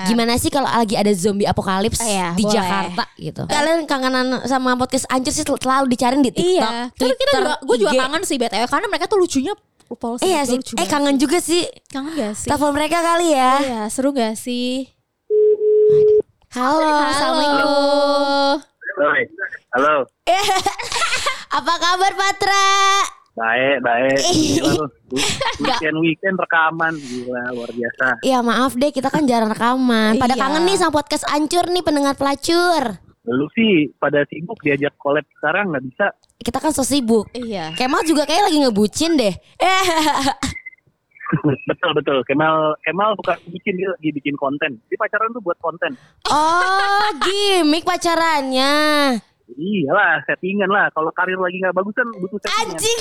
[0.06, 2.54] Gimana sih kalau lagi ada zombie apokalips Iya, di boleh.
[2.54, 3.41] Jakarta gitu.
[3.46, 6.91] Kalian kangenan sama podcast anjir sih selalu dicariin di TikTok, Iya.
[6.91, 8.00] Kita Twitter, juga gue juga IG.
[8.02, 9.54] kangen sih BTW karena mereka tuh lucunya
[9.88, 10.60] lupa Iya sih.
[10.76, 11.63] Eh kangen juga sih.
[11.88, 12.48] Kangen gak sih?
[12.48, 13.52] Telepon mereka kali ya.
[13.58, 14.84] Iya, seru gak sih?
[16.50, 18.77] Halo, assalamualaikum.
[18.98, 19.22] Hoi,
[19.78, 20.10] halo.
[21.58, 22.66] Apa kabar Patra?
[23.38, 24.18] Baik, baik.
[24.58, 24.90] Lu.
[25.60, 28.06] Weekend weekend rekaman gila luar biasa.
[28.26, 30.18] Iya maaf deh kita kan jarang rekaman.
[30.18, 30.42] Pada Iya.
[30.42, 32.98] kangen nih sama podcast ancur nih pendengar pelacur.
[33.24, 36.06] Lu sih pada sibuk diajak collab sekarang nggak bisa.
[36.42, 37.30] Kita kan so sibuk.
[37.32, 37.78] Iya.
[37.78, 39.36] Kemal juga kayak lagi ngebucin deh.
[41.70, 42.18] Betul betul.
[42.24, 44.80] Kemal Kemal bukan bikin dia lagi bikin konten.
[44.88, 45.96] Di pacaran tuh buat konten.
[46.32, 48.74] oh gimmick pacarannya.
[49.48, 50.92] Iyalah settingan lah.
[50.92, 52.76] Kalau karir lagi nggak bagus kan butuh settingan.
[52.76, 53.00] Anjing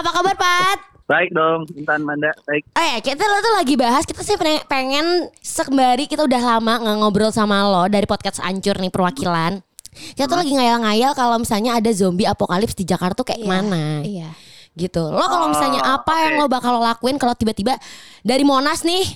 [0.00, 0.78] Apa kabar Pat?
[1.10, 2.30] Baik dong, Intan Manda.
[2.46, 2.62] Baik.
[2.78, 5.06] Eh kita lo tuh lagi bahas kita sih pengen, pengen
[5.42, 9.58] sembari kita udah lama nggak ngobrol sama lo dari podcast ancur nih perwakilan.
[9.90, 14.30] Kita tuh lagi ngayal-ngayal kalau misalnya ada zombie apokalips di Jakarta tuh kayak mana Iya.
[14.72, 15.02] Gitu.
[15.04, 17.74] Lo kalau misalnya Oh, apa yang lo bakal lo lakuin kalau tiba-tiba
[18.20, 19.06] dari Monas nih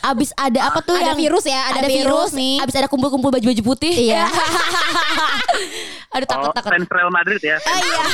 [0.00, 2.56] abis ada apa tuh Ada yang virus ya, ada virus nih.
[2.58, 3.92] abis ada kumpul-kumpul baju-baju putih.
[4.08, 4.24] Iya.
[6.14, 6.70] Aduh takut Oh, takut.
[6.72, 7.56] fans Real Madrid ya.
[7.58, 8.04] Oh, iya.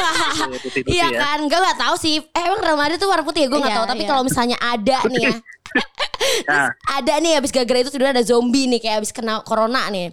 [0.51, 1.17] Putih-putih Iya ya.
[1.17, 2.19] kan, gue gak tahu sih.
[2.21, 3.87] Eh, emang Real Madrid tuh warna putih ya, gue gak Iya, tahu.
[3.89, 4.11] Tapi iya.
[4.11, 5.35] kalau misalnya ada nih ya,
[6.49, 10.11] Nah, ada nih abis gara-gara itu sudah ada zombie nih, kayak abis kena corona nih.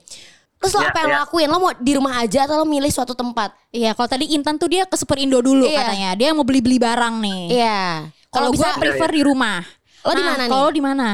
[0.64, 1.22] Terus lo Iya, apa yang lo iya.
[1.22, 1.48] lakuin?
[1.48, 3.52] Lo mau di rumah aja atau lo milih suatu tempat?
[3.70, 5.84] Iya, kalau tadi Intan tuh dia ke Super Indo dulu Iya.
[5.84, 6.10] katanya.
[6.16, 7.42] Dia mau beli-beli barang nih.
[7.52, 7.82] Iya.
[8.30, 9.60] Kalau Kalau gue bisa, prefer di rumah.
[10.02, 10.50] Lo di Nah, mana nih?
[10.50, 11.10] Kalau lo di mana?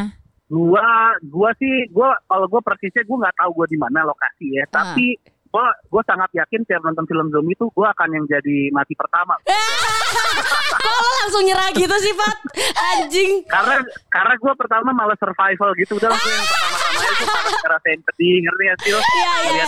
[0.49, 0.81] gua
[1.29, 4.65] gua sih gua kalau gua persisnya gua nggak tahu gua di mana lokasi ya.
[4.65, 4.81] Ah.
[4.81, 5.13] Tapi
[5.45, 9.37] gua gua sangat yakin tiap nonton film zombie itu gua akan yang jadi mati pertama.
[10.99, 12.37] Lo langsung nyerah gitu sih, Pat?
[12.97, 13.45] Anjing.
[13.45, 13.77] karena
[14.09, 18.63] karena gue pertama malah survival gitu udah langsung yang pertama-tama gue parah ngerasain sedih ngerti
[18.65, 19.65] gak sih lo Iya, iya.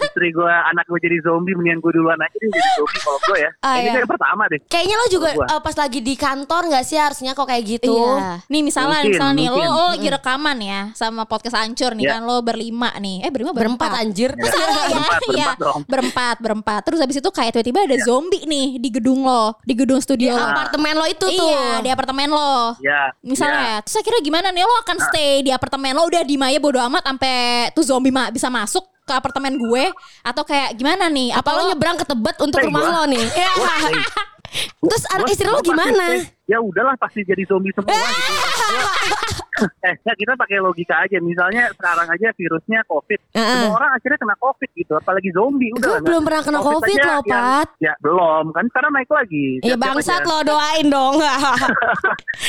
[0.00, 3.38] Istri gue anak gue jadi zombie mendingan gue duluan aja deh jadi zombie kalau gue
[3.38, 3.98] ya Ah, ini iya.
[3.98, 5.46] yang pertama deh Kayaknya lo juga Gua.
[5.46, 7.94] eh, pas lagi di kantor gak sih harusnya kok kayak gitu?
[7.94, 8.44] Iya.
[8.46, 9.70] Nih misalnya, Mungkin, misalnya nih lo, mungkin.
[9.70, 12.12] lo lagi rekaman ya sama podcast ancur nih Iya.
[12.12, 13.16] kan lo berlima nih.
[13.22, 14.30] Eh berlima Berempat anjir.
[14.32, 14.44] Ya.
[14.46, 15.46] Salah ya, Berempat, Iya.
[15.48, 15.80] berempat dong.
[15.84, 16.80] berempat, berempat.
[16.82, 20.44] Terus habis itu kayak tiba-tiba ada zombie nih di gedung lo, di gedung studio lo.
[20.44, 21.48] Apartemen lo itu tuh.
[21.48, 22.74] Iya, di apartemen lo.
[22.78, 26.57] ya Misalnya, terus akhirnya gimana nih lo akan stay di apartemen lo udah di Maya
[26.58, 29.84] bodo amat sampai tuh zombie ma bisa masuk ke apartemen gue
[30.22, 31.32] atau kayak gimana nih?
[31.32, 32.92] Apa lo nyebrang ke Tebet untuk Stay rumah gua.
[32.94, 33.24] lo nih?
[33.24, 33.50] Iya.
[34.80, 36.04] Terus anak istri lo pasti gimana?
[36.48, 38.08] ya udahlah pasti jadi zombie semua gitu
[39.84, 44.36] eh ya kita pakai logika aja misalnya sekarang aja virusnya covid semua orang akhirnya kena
[44.38, 47.68] covid gitu apalagi zombie udah Gue belum pernah kena covid loh, Pat.
[47.76, 51.14] ya belum kan sekarang naik lagi Iya Siap-siap bangsat lo doain dong.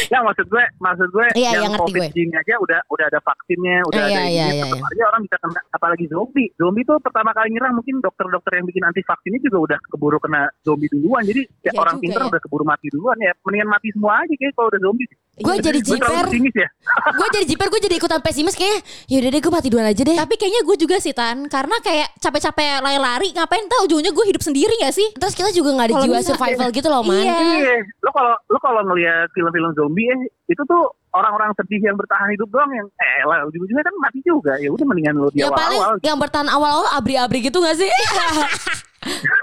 [0.07, 2.15] ya maksud gue maksud gue Iya, iya, yang covid gue.
[2.15, 4.87] ini aja udah udah ada vaksinnya udah Iya, ada iya, ininya iya, iya.
[4.87, 8.83] aja orang bisa kena apalagi zombie zombie tuh pertama kali nyerang mungkin dokter-dokter yang bikin
[8.85, 12.21] anti vaksin ini juga udah keburu kena zombie duluan jadi kayak Iya orang juga pinter
[12.21, 12.27] ya.
[12.31, 15.07] udah keburu mati duluan ya mendingan mati semua aja kayak kalau udah zombie
[15.39, 16.51] Gue jadi Gue terlalu jiper.
[16.51, 16.69] ya
[17.19, 18.79] Gue jadi jiper, gue jadi ikutan pesimis kayaknya.
[19.07, 20.17] Yaudah deh gue mati duluan aja deh.
[20.19, 24.43] Tapi kayaknya gue juga sih Tan Karena kayak capek-capek lari-lari Ngapain tau ujungnya gue hidup
[24.43, 25.07] sendiri gak sih?
[25.15, 27.23] Terus kita juga gak ada jiwa survival gitu loh man.
[27.23, 27.39] Iya.
[27.39, 32.29] Iya, lo kalau lo kalau ngelihat film-film zombie eh itu tuh orang-orang sedih yang bertahan
[32.29, 34.53] hidup doang yang eh lah ujung-ujungnya kan mati juga.
[34.55, 35.97] Ya udah mendingan lo di Ya paling awal-awal.
[36.01, 37.89] yang bertahan awal-awal abri-abri gitu gak sih?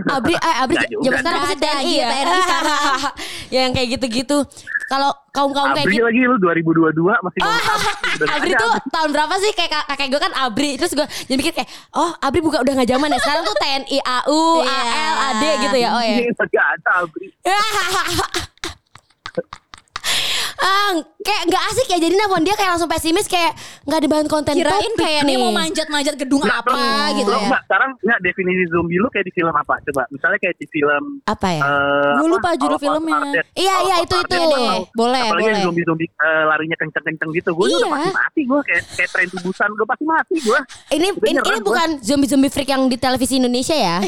[0.06, 2.08] abri, eh, abri zaman sekarang pasti Nggak ada, TNI iya, ya.
[2.12, 2.80] TNI sekarang.
[3.48, 4.38] ya yang kayak gitu-gitu.
[4.86, 6.06] Kalau kaum-kaum kayak Abri gitu.
[6.06, 7.90] lagi lo 2022 masih ngomong Abri.
[8.16, 11.34] Udah Abri tuh tahun berapa sih kayak kak- kakek gue kan Abri terus gue jadi
[11.34, 14.78] mikir kayak oh Abri bukan udah nggak zaman ya sekarang tuh TNI AU Iya.
[14.94, 17.26] AL AD gitu ya oh ya ada Abri.
[20.58, 20.90] ah
[21.26, 24.54] kayak nggak asik ya jadi nelfon dia kayak langsung pesimis kayak nggak ada bahan konten
[24.54, 27.62] Kirain topik kayak nih dia mau manjat-manjat gedung Nggak, apa lo- gitu lo ya nggak,
[27.66, 29.74] sekarang nggak definisi zombie lu kayak di film apa?
[29.82, 33.18] Coba misalnya kayak di film apa ya eh, Gue apa, lupa judul filmnya.
[33.52, 34.28] Iya, iya, itu- itu.
[34.28, 35.52] Dead, Boleh, Apalagi boleh.
[35.52, 37.50] yang zombie-zombie eh, larinya kenceng-kenceng gitu.
[37.52, 37.88] Gue udah Iya.
[37.90, 40.58] pasti mati gue kayak kayak tren tubusan gue pasti mati gue.
[40.92, 43.96] ini Udah ini, ini bukan zombie zombie freak yang di televisi Indonesia ya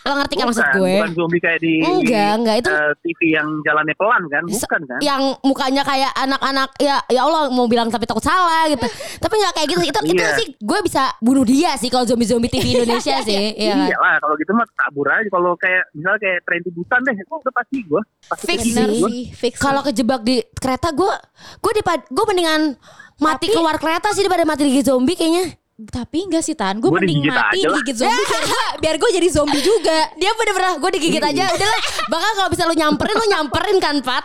[0.00, 3.48] lo ngerti kan maksud gue Bukan zombie kayak di Enggak, enggak, itu- eh, TV yang
[3.60, 4.98] jalannya pelan kan, bukan kan?
[5.00, 6.10] yang mukanya kayak
[6.52, 8.82] anak-anak ya ya Allah mau bilang tapi takut salah gitu
[9.22, 10.34] tapi nggak kayak gitu itu itu Iya.
[10.36, 13.86] sih gue bisa bunuh dia sih kalau zombie zombie TV Indonesia sih iya kan?
[13.88, 17.54] Iyalah kalau gitu mah kabur aja kalau kayak misalnya kayak tren tubusan deh, itu udah
[17.54, 18.00] pasti gue.
[18.26, 19.22] Pasti Fix sih.
[19.32, 21.14] Fix kalau kejebak di kereta gue
[21.56, 22.74] gue di gue mendingan
[23.16, 26.92] mati Tapi- keluar kereta sih daripada mati di zombie kayaknya Tapi enggak sih Tan Gue
[26.92, 27.72] mending mati lah.
[27.74, 28.44] digigit zombie biar,
[28.76, 32.74] biar gue jadi zombie juga dia bener-bener gue digigit aja udahlah bahkan kalau bisa lu
[32.74, 34.24] nyamperin lu nyamperin kan Pat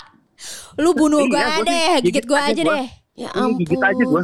[0.75, 2.75] Lu bunuh gue Iya, gua deh Gigit gue aja gua.
[2.75, 2.87] deh.
[3.15, 4.23] Ya Ini gigit aja gue.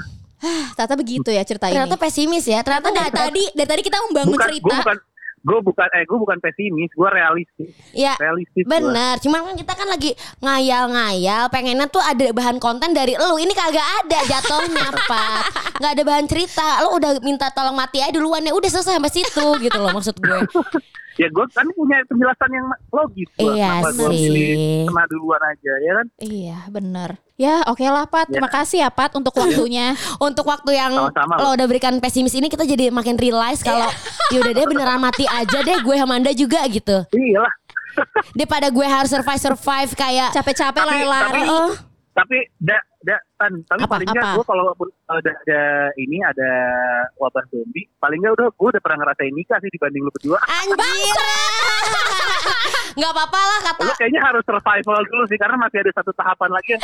[0.74, 1.76] Ternyata begitu ya cerita ini.
[1.76, 2.60] Ternyata pesimis ya.
[2.60, 4.66] Ternyata Dari nggak tadi dari tadi kita membangun Bukan, cerita.
[4.66, 4.98] gue bukan,
[5.42, 8.62] gue bukan, eh gue bukan pesimis, gue realistis, ya realistis.
[8.62, 8.74] gua.
[8.76, 13.38] Bener, cuman kan kita kan lagi ngayal-ngayal pengennya tuh ada bahan konten dari lu.
[13.38, 15.46] Ini kagak ada jatuhnya Pat
[15.78, 16.82] Gak ada bahan cerita.
[16.82, 18.52] Lu udah minta tolong mati aja duluan ya.
[18.52, 20.40] Udah selesai sampai situ gitu loh maksud gue
[21.22, 23.30] Ya gue kan punya penjelasan yang logis.
[23.32, 23.54] gua.
[23.54, 26.08] Iya Kenapa pilih kena duluan aja, ya kan?
[26.18, 27.10] Iya bener.
[27.38, 28.26] Ya oke lah Pat.
[28.26, 29.94] Terima kasih ya Pat untuk waktunya.
[30.18, 31.54] Untuk waktu yang Sama-sama, lo.
[31.54, 33.86] udah berikan pesimis ini Kita jadi makin realize kalau
[34.30, 37.06] Yaudah deh beneran mati aja deh Gue sama Anda juga gitu.
[37.12, 37.54] Iya lah.
[38.32, 41.42] Daripada gue harus survive-survive kayak Capek-capek Tapi- lari-lari.
[41.46, 41.70] Oh,
[42.12, 42.76] Tapi da,
[43.08, 44.36] da, tan, tapi Apa, paling nggak apa?
[44.36, 44.64] gue kalau
[45.08, 45.62] ada, ada
[45.96, 46.52] ini ada
[47.16, 50.38] wabah zombie, paling nggak udah gue udah pernah ngerasain nikah sih dibanding lu berdua.
[50.44, 52.20] Anjir
[52.94, 56.50] Gak apa-apa lah kata Lu kayaknya harus survival dulu sih karena masih ada satu tahapan
[56.50, 56.82] lagi yang.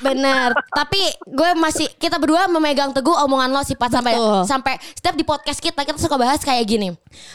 [0.00, 4.42] Bener Tapi gue masih Kita berdua memegang teguh omongan lo sih Pat Sampai Betul.
[4.44, 6.88] sampai Setiap di podcast kita Kita suka bahas kayak gini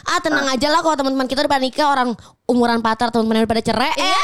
[0.03, 2.09] Ah tenang aja lah Kalau teman-teman kita udah pada nikah Orang
[2.45, 4.17] umuran patar Teman-teman udah pada cerai eh.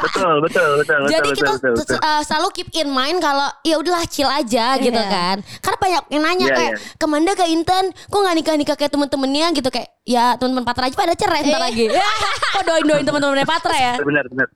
[0.00, 1.98] betul, betul, betul, Jadi betul, kita betul, betul.
[1.98, 5.06] uh, selalu keep in mind kalau ya udahlah chill aja gitu Iya.
[5.08, 5.36] kan.
[5.60, 6.78] Karena banyak yang nanya Iya, kayak iya.
[6.96, 10.94] kemanda ke Intan, kok nggak nikah nikah kayak temen-temennya gitu kayak ya teman-teman Patra aja
[10.94, 11.66] pada cerai bentar Iya.
[11.66, 11.86] lagi.
[12.34, 13.94] kok doain doain teman-temannya Patra ya?
[13.98, 14.48] Benar, benar.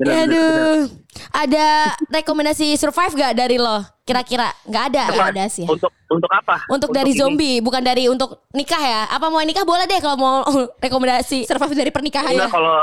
[0.00, 0.80] Benar, Ya benar, aduh.
[1.32, 1.66] Ada
[2.10, 3.84] rekomendasi survive gak dari lo?
[4.02, 5.04] Kira-kira nggak ada.
[5.12, 6.64] Nggak ada sih Untuk untuk apa?
[6.66, 7.20] Untuk, dari ini.
[7.20, 9.02] zombie, bukan dari untuk nikah ya?
[9.08, 10.36] Apa mau nikah boleh deh kalau mau
[10.84, 11.44] rekomendasi.
[11.44, 12.76] Survive dari pernikahan Enggak ya kalau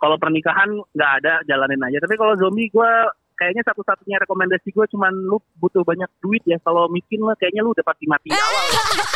[0.00, 1.98] kalau pernikahan nggak ada jalanin aja.
[2.00, 2.92] Tapi kalau zombie gue
[3.40, 6.60] kayaknya satu-satunya rekomendasi gue cuman lu butuh banyak duit ya.
[6.60, 8.66] Kalau miskin lah kayaknya lu udah pasti mati awal.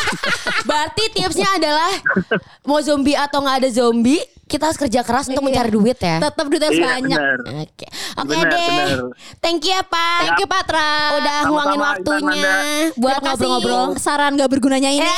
[0.69, 1.93] Berarti tipsnya adalah
[2.65, 5.47] mau zombie atau nggak ada zombie, kita harus kerja keras untuk Iya.
[5.51, 6.17] mencari duit ya.
[6.21, 7.19] Tetap duit harus Iya banyak.
[7.65, 7.87] Oke.
[8.15, 8.85] Oke deh.
[9.37, 10.19] Thank you ya, Pak.
[10.21, 10.89] Thank you Patra.
[11.15, 12.53] Udah Sama-sama, Intan waktunya
[12.93, 13.85] buat ngobrol-ngobrol.
[13.97, 15.09] Saran gak bergunanya ini.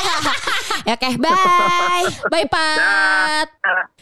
[0.86, 2.06] Ya, Oke, bye.
[2.30, 3.48] Bye Pat.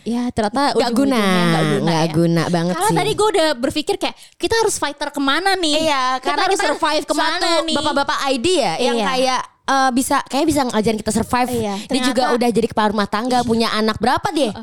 [0.06, 2.14] Ya ternyata Gak guna, nggak guna, nggak ya.
[2.14, 2.96] guna banget Karena sih.
[2.96, 5.82] tadi gue udah berpikir kayak kita harus fighter ke mana nih?
[5.82, 7.74] Iya, kita karena harus kita survive ke mana nih?
[7.74, 9.06] Bapak-bapak ID ya yang Iya.
[9.08, 11.50] kayak eh, bisa kayak bisa ngajarin kita survive.
[11.50, 14.54] Iya, Dia juga udah jadi kepala rumah tangga, punya anak berapa dia?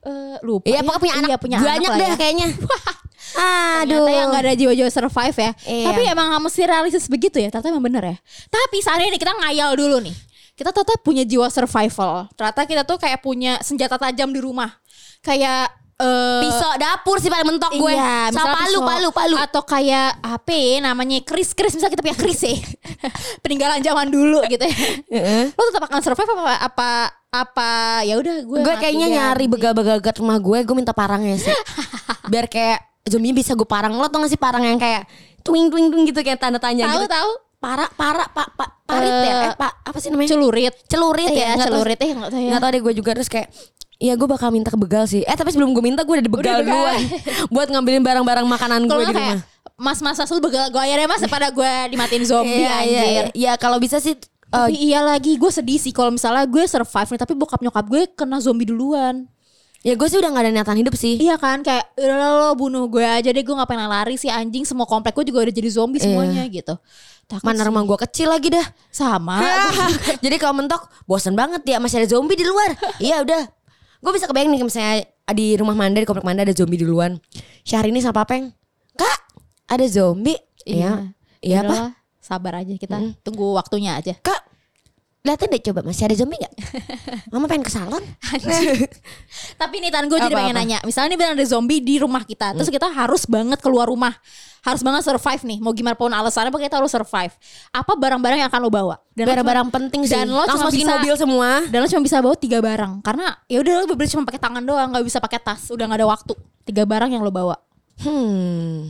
[0.00, 0.64] Eh, lupa.
[0.64, 0.82] Iya, ya.
[0.82, 2.16] pokoknya punya anak Iya, punya banyak anak deh ya.
[2.16, 2.48] kayaknya.
[3.84, 4.00] Aduh.
[4.00, 5.50] Ternyata yang gak ada jiwa-jiwa survive ya.
[5.68, 5.86] Iya.
[5.92, 7.48] Tapi emang mesti realistis begitu ya.
[7.52, 8.16] Ternyata emang bener ya.
[8.48, 10.16] Tapi saat ini kita ngayal dulu nih.
[10.56, 12.28] Kita ternyata punya jiwa survival.
[12.36, 14.72] Ternyata kita tuh kayak punya senjata tajam di rumah.
[15.20, 15.68] Kayak
[16.00, 17.92] eh, Pisau dapur sih paling mentok gue.
[17.92, 18.88] Iya, Sama palu, pisau.
[18.88, 19.36] palu, palu.
[19.36, 22.56] Atau kayak apa ya, namanya kris kris misalnya kita punya kris ya.
[23.42, 24.76] Peninggalan zaman dulu gitu ya.
[25.50, 26.90] Lo tetap akan survive apa apa
[27.30, 27.70] apa
[28.02, 29.16] ya udah gue Gue kayaknya ganti.
[29.16, 31.54] nyari begal-begal ke rumah gue, gue minta parangnya sih.
[32.32, 33.92] Biar kayak zombie bisa gue parang.
[33.92, 35.04] Lo tau gak sih parang yang kayak
[35.40, 37.12] twing twing twing gitu kayak tanda tanya tahu gitu.
[37.12, 39.20] tahu Para para pak pa, parit ya?
[39.20, 40.32] Eh, Eh, pak apa sih namanya?
[40.32, 42.48] celurit celurit ya Iya, nggak tahu- celurit ya nggak tahu ya.
[42.48, 43.48] nggak tahu deh gue juga terus kayak
[44.00, 46.64] Iya gue bakal minta ke begal sih Eh tapi sebelum gue minta gue udah dibegal
[46.64, 47.00] duluan
[47.54, 49.44] Buat ngambilin barang-barang makanan gue di rumah
[49.80, 53.04] mas-mas mas lu begal gue ya mas daripada gue dimatiin zombie Iya iya anjir.
[53.08, 53.22] iya.
[53.32, 57.08] Iya kalau bisa sih eh, Tapi iya lagi gue sedih sih kalau misalnya gue survive
[57.12, 59.24] nih tapi bokap nyokap gue kena zombie duluan.
[59.80, 62.84] Ya gue sih udah gak ada niatan hidup sih Iya kan kayak udah lo bunuh
[62.88, 65.68] gue aja deh gue gak pengen lari sih anjing semua komplek gue juga udah jadi
[65.72, 66.76] zombie semuanya gitu.
[67.24, 67.68] Takut Mana sih.
[67.72, 69.38] rumah gue kecil lagi dah sama.
[70.24, 72.74] Jadi kalau mentok bosan banget ya masih ada zombie di luar.
[72.98, 73.42] Iya udah.
[74.00, 77.20] Gue bisa kebayang nih misalnya di rumah Manda di komplek Manda ada zombie duluan.
[77.62, 78.50] Syahrini sama Papeng.
[78.96, 79.18] Kak
[79.68, 80.40] ada zombie.
[80.66, 81.14] Iya.
[81.40, 81.94] Iya apa?
[82.20, 84.16] Sabar aja kita tunggu waktunya aja.
[84.18, 84.49] Kak
[85.20, 86.54] liatin deh coba masih ada zombie gak?
[87.32, 88.00] Mama pengen ke salon.
[89.60, 92.56] Tapi nih Tan gue jadi pengen nanya Misalnya nih benar ada zombie di rumah kita
[92.56, 94.16] Terus kita harus banget keluar rumah
[94.64, 97.32] Harus banget survive nih Mau gimana pun alasannya Pokoknya kita harus survive
[97.68, 98.96] Apa barang-barang yang akan lo bawa?
[99.12, 100.16] Dan Barang-barang penting sih.
[100.16, 101.50] Dan lo cuma bisa mobil semua.
[101.68, 104.64] Dan lo cuma bisa bawa tiga barang Karena ya udah lo beli cuma pakai tangan
[104.64, 106.32] doang nggak bisa pakai tas Udah nggak ada waktu
[106.64, 107.60] Tiga barang yang lo bawa
[108.00, 108.88] Hmm.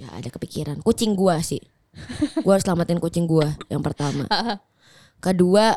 [0.00, 0.80] Ya ada kepikiran.
[0.80, 1.60] Kucing gua sih.
[2.40, 4.24] Gua harus selamatin kucing gua yang pertama.
[5.24, 5.72] Kedua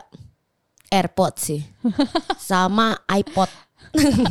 [0.91, 1.63] AirPods sih.
[2.51, 3.47] Sama iPod.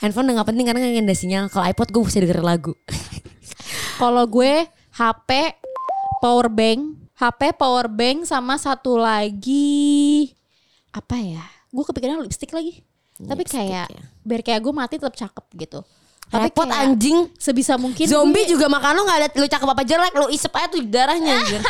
[0.00, 1.44] Handphone udah gak penting karena gak ada sinyal.
[1.48, 2.76] Kalau iPod gue bisa denger lagu.
[4.00, 5.30] Kalau gue HP
[6.22, 6.80] Power bank
[7.18, 10.30] HP power bank Sama satu lagi
[10.90, 12.86] Apa ya Gue kepikiran lipstick lagi
[13.18, 14.02] Tapi Lipstick kayak ya.
[14.22, 15.80] Biar kayak gue mati tetap cakep gitu
[16.30, 17.26] Tapi Repot kayak anjing.
[17.34, 20.12] Sebisa mungkin Zombie gue- juga makan lu gak ada lu cakep apa jelek.
[20.14, 21.60] Lu isep aja tuh darahnya anjir.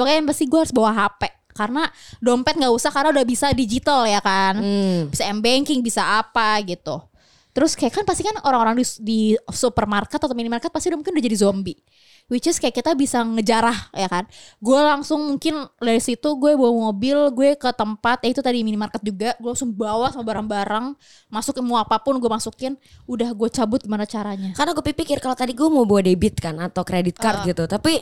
[0.00, 1.22] Makanya yang pasti gue harus bawa HP
[1.52, 1.86] Karena
[2.18, 5.08] dompet nggak usah Karena udah bisa digital ya kan Hmm.
[5.10, 7.10] Bisa m-banking Bisa apa gitu
[7.50, 11.24] Terus kayak kan pasti kan orang-orang di, di supermarket atau minimarket pasti udah mungkin udah
[11.26, 11.78] jadi zombie.
[12.30, 14.22] Which is kayak kita bisa ngejarah ya kan.
[14.62, 19.02] Gue langsung mungkin dari situ gue bawa mobil gue ke tempat ya itu tadi minimarket
[19.02, 19.34] juga.
[19.42, 20.94] Gue langsung bawa sama barang-barang.
[21.26, 22.78] Masuk ke mau apa pun gue masukin.
[23.10, 24.54] Udah gue cabut gimana caranya.
[24.54, 27.98] Karena gue pikir kalau tadi gue mau bawa debit kan atau kredit card gitu, tapi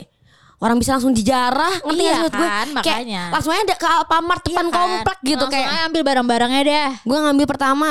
[0.59, 2.43] orang bisa langsung dijarah, ngerti Iya gak maksud gue?
[2.45, 3.23] kan, Kayak makanya.
[3.31, 4.75] langsung aja ke Alfamart depan Iya kan?
[4.75, 5.85] komplek gitu Langsung kayak.
[5.85, 6.89] ambil barang-barangnya deh.
[7.01, 7.89] Gue ngambil pertama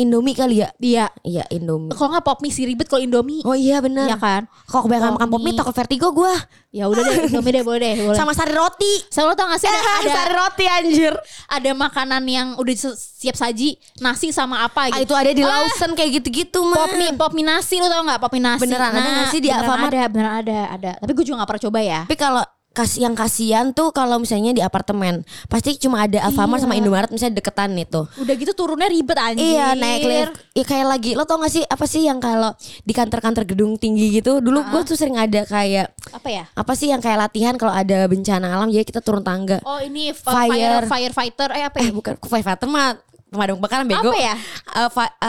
[0.00, 0.72] Indomie kali ya?
[0.74, 1.06] Iya.
[1.20, 1.92] Iya Indomie.
[1.92, 3.44] Kalau nggak pop mie sih ribet kalau Indomie.
[3.44, 4.08] Oh iya bener.
[4.08, 4.48] Iya kan?
[4.64, 6.32] Kalau kebanyakan makan pop mie takut vertigo gue.
[6.70, 7.94] Ya udah deh Indomie deh boleh deh.
[8.02, 8.16] Boleh.
[8.16, 8.92] Sama sari roti.
[9.06, 11.14] Sama lo tau gak sih ada, ada, sari roti anjir.
[11.46, 15.12] ada makanan yang udah siap saji nasi sama apa Ah, gitu.
[15.12, 16.80] itu ada di Ah, Lawson kayak gitu-gitu mah.
[16.80, 18.64] Pop mie, pop mie nasi lo tau gak pop mie nasi?
[18.64, 19.92] Beneran ada nggak sih di Alfamart?
[19.92, 20.92] Ada, beneran ada, ada.
[20.96, 22.00] Tapi gue juga gak pernah coba ya.
[22.08, 26.64] Tapi kalau kas yang kasihan tuh kalau misalnya di apartemen pasti cuma ada Alfamart Iya.
[26.64, 28.06] sama Indomaret misalnya deketan itu.
[28.16, 29.42] Udah gitu turunnya ribet anjir.
[29.42, 32.90] Iya naik lift Ya kayak lagi Lo tau gak sih Apa sih yang kalau Di
[32.90, 36.44] kantor-kantor gedung tinggi gitu Dulu gue tuh sering ada kayak Apa ya?
[36.52, 40.10] Apa sih yang kayak latihan Kalau ada bencana alam Jadi kita turun tangga Oh ini
[40.10, 40.50] f- Fire.
[40.50, 41.92] fire, firefighter eh apa Eh ya?
[41.92, 44.34] bukan Firefighter mah Pemadam kebakaran bego Apa ya?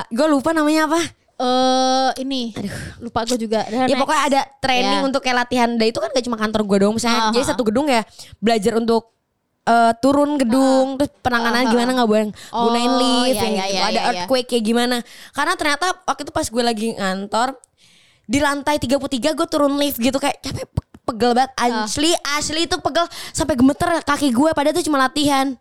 [0.10, 1.01] Gue lupa namanya apa
[1.41, 2.54] Eh ini
[2.99, 3.65] lupa gue juga.
[3.65, 3.97] Dan Ya next.
[3.97, 5.04] pokoknya ada training Ya.
[5.04, 7.47] untuk kayak latihan Dan itu kan gak cuma kantor gue doang Misalnya Ah, Jadi ah,
[7.47, 8.06] satu gedung ya
[8.38, 9.10] Belajar untuk
[9.63, 13.41] eh, turun gedung Terus penanganan Ah, ah, gimana gak boleh Oh, gunain lift iya, iya,
[13.41, 13.45] gitu.
[13.47, 14.01] iya, Ada iya, iya.
[14.19, 14.97] earthquake kayak gimana
[15.32, 17.58] Karena ternyata waktu itu pas gue lagi ngantor
[18.23, 19.01] Di lantai 33
[19.34, 21.84] gue turun lift gitu Kayak capek pe- pegel banget Ah.
[21.84, 25.58] Asli asli itu pegel Sampai gemeter kaki gue Padahal itu cuma latihan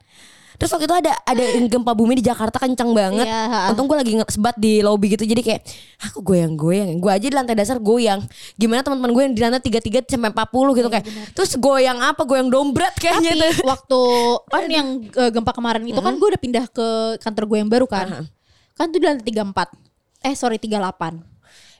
[0.61, 3.25] Terus waktu itu ada ada gempa bumi di Jakarta kencang banget.
[3.25, 3.61] Iya, ha.
[3.73, 5.65] Untung gue lagi ngesebat di lobby gitu jadi kayak
[6.05, 7.01] aku goyang-goyang.
[7.01, 8.21] Gue aja di lantai dasar goyang.
[8.61, 11.05] Gimana teman-teman gue yang di lantai 33 sampai 40 gitu kayak.
[11.33, 12.29] Terus goyang apa?
[12.29, 13.65] Goyang dombrat kayaknya Tapi tuh.
[13.65, 14.01] waktu
[14.53, 16.87] kan yang eh, gempa kemarin itu kan gue udah pindah ke
[17.25, 18.29] kantor gue yang baru kan.
[18.77, 20.29] Kan tuh di lantai 34.
[20.29, 20.77] Eh sorry 38.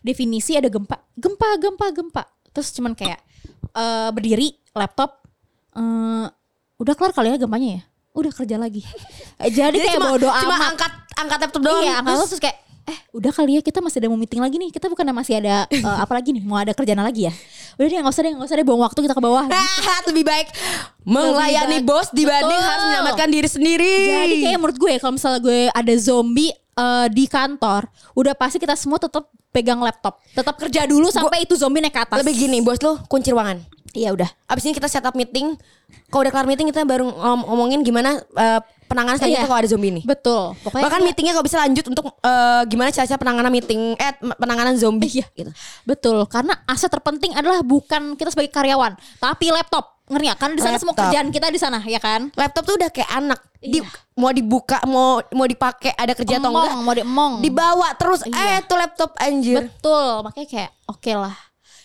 [0.01, 2.23] Definisi ada gempa, gempa, gempa, gempa.
[2.57, 3.21] Terus cuman kayak
[3.77, 5.21] eh berdiri, laptop,
[5.77, 6.25] eh
[6.81, 7.83] udah kelar kali ya gempanya ya.
[8.21, 8.83] Udah kerja lagi.
[9.37, 10.69] Eh, Jadi, kayak cuma, bodo cuma amat.
[10.71, 11.81] angkat angkat laptop doang.
[11.81, 14.57] Iya, angkat Terus- terus kayak eh udah kali ya kita masih ada mau meeting lagi
[14.57, 14.71] nih.
[14.71, 16.43] Kita bukan masih ada eh, apa lagi nih?
[16.43, 17.33] Mau ada kerjaan lagi ya?
[17.75, 19.45] Udah deh nggak usah deh nggak usah deh buang waktu kita ke bawah.
[19.47, 20.49] Ah, lebih baik
[21.03, 21.87] melayani baik.
[21.87, 22.69] bos dibanding Betul.
[22.69, 23.95] harus menyelamatkan diri sendiri.
[24.07, 28.75] Jadi kayak menurut gue kalau misalnya gue ada zombie eh, di kantor, udah pasti kita
[28.75, 32.17] semua tetap pegang laptop, tetap kerja dulu sampai itu zombie naik ke atas.
[32.17, 33.59] lebih gini, bos lu kunci ruangan.
[33.91, 34.29] Iya udah.
[34.47, 35.59] Abis ini kita setup meeting.
[36.07, 39.49] Kalau udah kelar meeting kita baru ngom- ngomongin gimana eh, penanganan selanjutnya Iya.
[39.49, 40.03] kalau ada zombie ini.
[40.03, 40.55] Betul.
[40.61, 45.11] Pokoknya Bahkan meetingnya kalau bisa lanjut untuk eh, gimana cara penanganan meeting eh penanganan zombie
[45.13, 45.27] Iya.
[45.33, 45.51] gitu.
[45.83, 49.99] Betul, karena aset terpenting adalah bukan kita sebagai karyawan, tapi laptop.
[50.07, 50.39] Ngerti nggak?
[50.39, 52.35] Karena di sana semua kerjaan kita di sana, ya kan?
[52.35, 53.39] Laptop tuh udah kayak anak.
[53.57, 53.87] Di, Iya.
[54.17, 57.33] mau dibuka, mau mau dipakai ada kerja atau Emong, enggak, mau diemong.
[57.41, 58.27] dibawa terus.
[58.27, 58.59] Iya.
[58.59, 59.63] Eh tuh laptop anjir.
[59.63, 61.35] Betul, makanya kayak oke lah.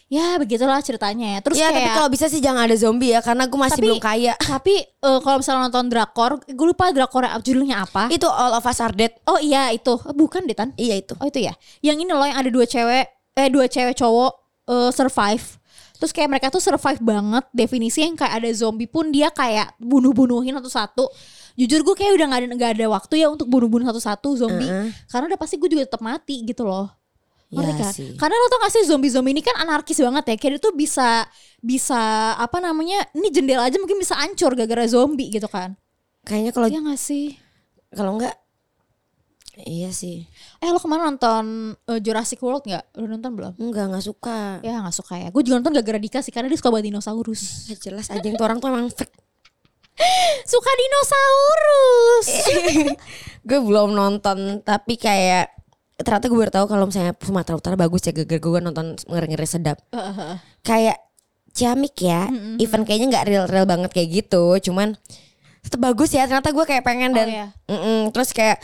[0.06, 1.39] Ya begitulah ceritanya ya.
[1.41, 3.88] Terus ya kayak tapi kalau bisa sih jangan ada zombie ya karena gue masih Tapi-
[3.89, 4.34] belum kaya.
[4.54, 8.13] tapi eh, kalau misalnya nonton drakor, gue lupa drakor judulnya apa.
[8.13, 9.18] Itu All of Us Are Dead.
[9.26, 10.78] Oh iya itu, Eh, bukan deh Tan.
[10.78, 11.18] Iya itu.
[11.18, 11.58] Oh itu ya.
[11.82, 14.32] Yang ini loh yang ada dua cewek, eh dua cewek cowok
[14.70, 15.46] eh, survive.
[15.96, 17.44] Terus kayak mereka tuh survive banget.
[17.50, 21.10] Definisi yang kayak ada zombie pun dia kayak bunuh-bunuhin satu-satu.
[21.56, 24.68] Jujur gue kayak udah gak ada, nggak ada waktu ya untuk bunuh-bunuh satu-satu zombie.
[24.68, 24.91] Heeh.
[25.08, 26.91] Karena udah pasti gue juga tetap mati gitu loh.
[27.45, 27.93] Ngerti Ya kan?
[27.93, 28.10] sih.
[28.17, 30.36] Karena lo tau gak sih zombie-zombie ini kan anarkis banget ya.
[30.36, 31.29] Kayak dia tuh bisa
[31.60, 32.01] bisa
[32.36, 33.05] apa namanya?
[33.13, 35.77] Ini jendela aja mungkin bisa hancur gara-gara zombie gitu kan.
[36.25, 37.25] Kayaknya kalau Iya gak sih?
[37.95, 38.36] kalau enggak
[39.55, 40.27] Iya sih.
[40.60, 41.45] Eh lo kemarin nonton
[41.88, 42.91] eh, Jurassic World gak?
[42.91, 43.53] Udah nonton belum?
[43.55, 44.60] Enggak, enggak suka.
[44.60, 45.31] Ya gak suka ya.
[45.31, 47.71] Gue juga nonton gara-gara Dika sih karena dia suka banget dinosaurus.
[47.71, 49.15] Ya jelas aja tuh orang tuh emang fake.
[50.43, 52.27] suka dinosaurus.
[53.47, 55.55] gue belum nonton tapi kayak
[55.95, 59.79] ternyata gue baru tahu kalau misalnya Sumatera Utara bagus ya gara-gara gue nonton ngeri-ngeri sedap.
[60.65, 60.99] Kayak
[61.55, 62.27] ciamik ya.
[62.60, 64.99] Event kayaknya nggak real-real banget kayak gitu, cuman
[65.63, 66.27] tetap bagus ya.
[66.27, 67.47] Ternyata gue kayak pengen Oh, dan iya.
[67.71, 68.12] Mm-mm.
[68.12, 68.60] terus kayak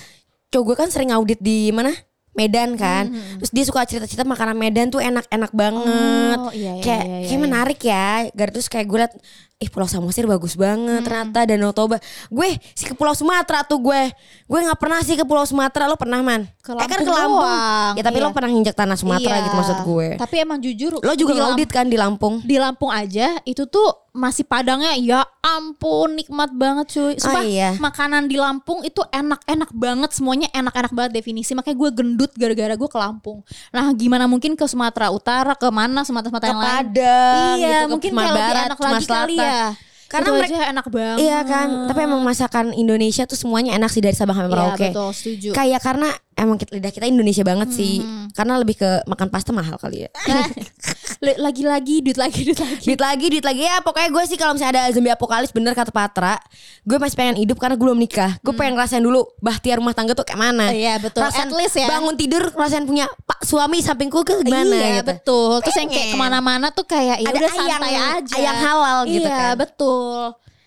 [0.51, 1.95] cowok gue kan sering audit di mana?
[2.31, 3.11] Medan kan.
[3.11, 6.39] Terus dia suka cerita-cerita makanan Medan tuh enak-enak banget.
[6.39, 7.43] Oh, iya, iya, kayak iya, iya, kayak iya.
[7.43, 8.07] menarik ya.
[8.31, 9.13] Gar terus kayak gue liat
[9.61, 12.01] Ih Pulau Samosir bagus banget ternyata Danau Toba.
[12.27, 14.01] Gue sih ke Pulau Sumatera tuh gue.
[14.43, 15.85] Gue nggak pernah sih ke Pulau Sumatera.
[15.85, 16.49] Lo pernah man?
[16.59, 17.45] Ke eh kan Lampung ke Lampung.
[17.45, 18.23] doang, Ya tapi iya.
[18.23, 19.45] lo pernah nginjek tanah Sumatera Iya.
[19.45, 20.07] gitu maksud gue.
[20.17, 22.41] Tapi emang jujur Lo juga ngaudit kan di Lampung?
[22.41, 27.13] di Lampung aja itu tuh masih padangnya ya ampun nikmat banget cuy.
[27.15, 27.69] Sumpah Oh, iya.
[27.77, 32.89] makanan di Lampung itu enak-enak banget semuanya enak-enak banget definisi makanya gue gendut gara-gara gue
[32.89, 33.39] ke Lampung.
[33.69, 36.69] Nah gimana mungkin ke Sumatera Utara ke mana Sumatera Sumatera yang lain?
[36.75, 39.50] Padang Iya gitu, mungkin kayak lebih enak lagi kali Selatan.
[39.51, 39.69] Ya.
[40.07, 41.17] Karena Itu mereka- aja enak banget.
[41.23, 44.87] Iya kan, tapi emang masakan Indonesia tuh semuanya enak sih dari Sabang sampai Iya Merauke.
[44.91, 45.49] betul setuju.
[45.55, 46.09] Kayak karena
[46.41, 48.01] emang kita, lidah kita Indonesia banget sih.
[48.01, 48.33] Hmm.
[48.33, 50.09] Karena lebih ke makan pasta mahal kali ya.
[51.21, 52.81] Lagi-lagi duit lagi duit lagi.
[52.81, 53.77] duit lagi, duit lagi ya.
[53.85, 56.41] Pokoknya gue sih kalau misalnya ada zombie apokalips bener kata Patra,
[56.81, 58.41] gue masih pengen hidup karena gue belum nikah.
[58.41, 60.73] Gue pengen ngerasain dulu bahtiar rumah tangga tuh kayak mana.
[60.73, 60.81] Hmm.
[60.81, 61.21] Iya, betul.
[61.21, 61.85] Rasain At least ya.
[61.85, 65.13] Bangun tidur ngerasain punya pak suami sampingku ke gimana iya gitu.
[65.13, 65.61] betul.
[65.61, 68.33] Terus yang kayak ke mana-mana tuh kayak ya Ada udah santai ayang- aja.
[68.41, 69.53] ayang halal gitu iya, kan.
[69.61, 70.19] betul.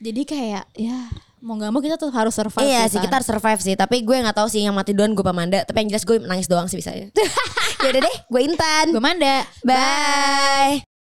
[0.05, 0.99] Jadi kayak ya
[1.45, 2.65] mau nggak mau kita tetap harus survive.
[2.65, 3.75] Iya ya sih kita harus survive sih.
[3.77, 6.49] Tapi gue gak tahu sih yang mati duluan gue Pamanda Tapi yang jelas gue nangis
[6.49, 7.13] doang sih bisa ya.
[7.85, 8.87] Yaudah deh gue Intan.
[8.91, 9.45] Gue Manda.
[9.61, 10.94] Bye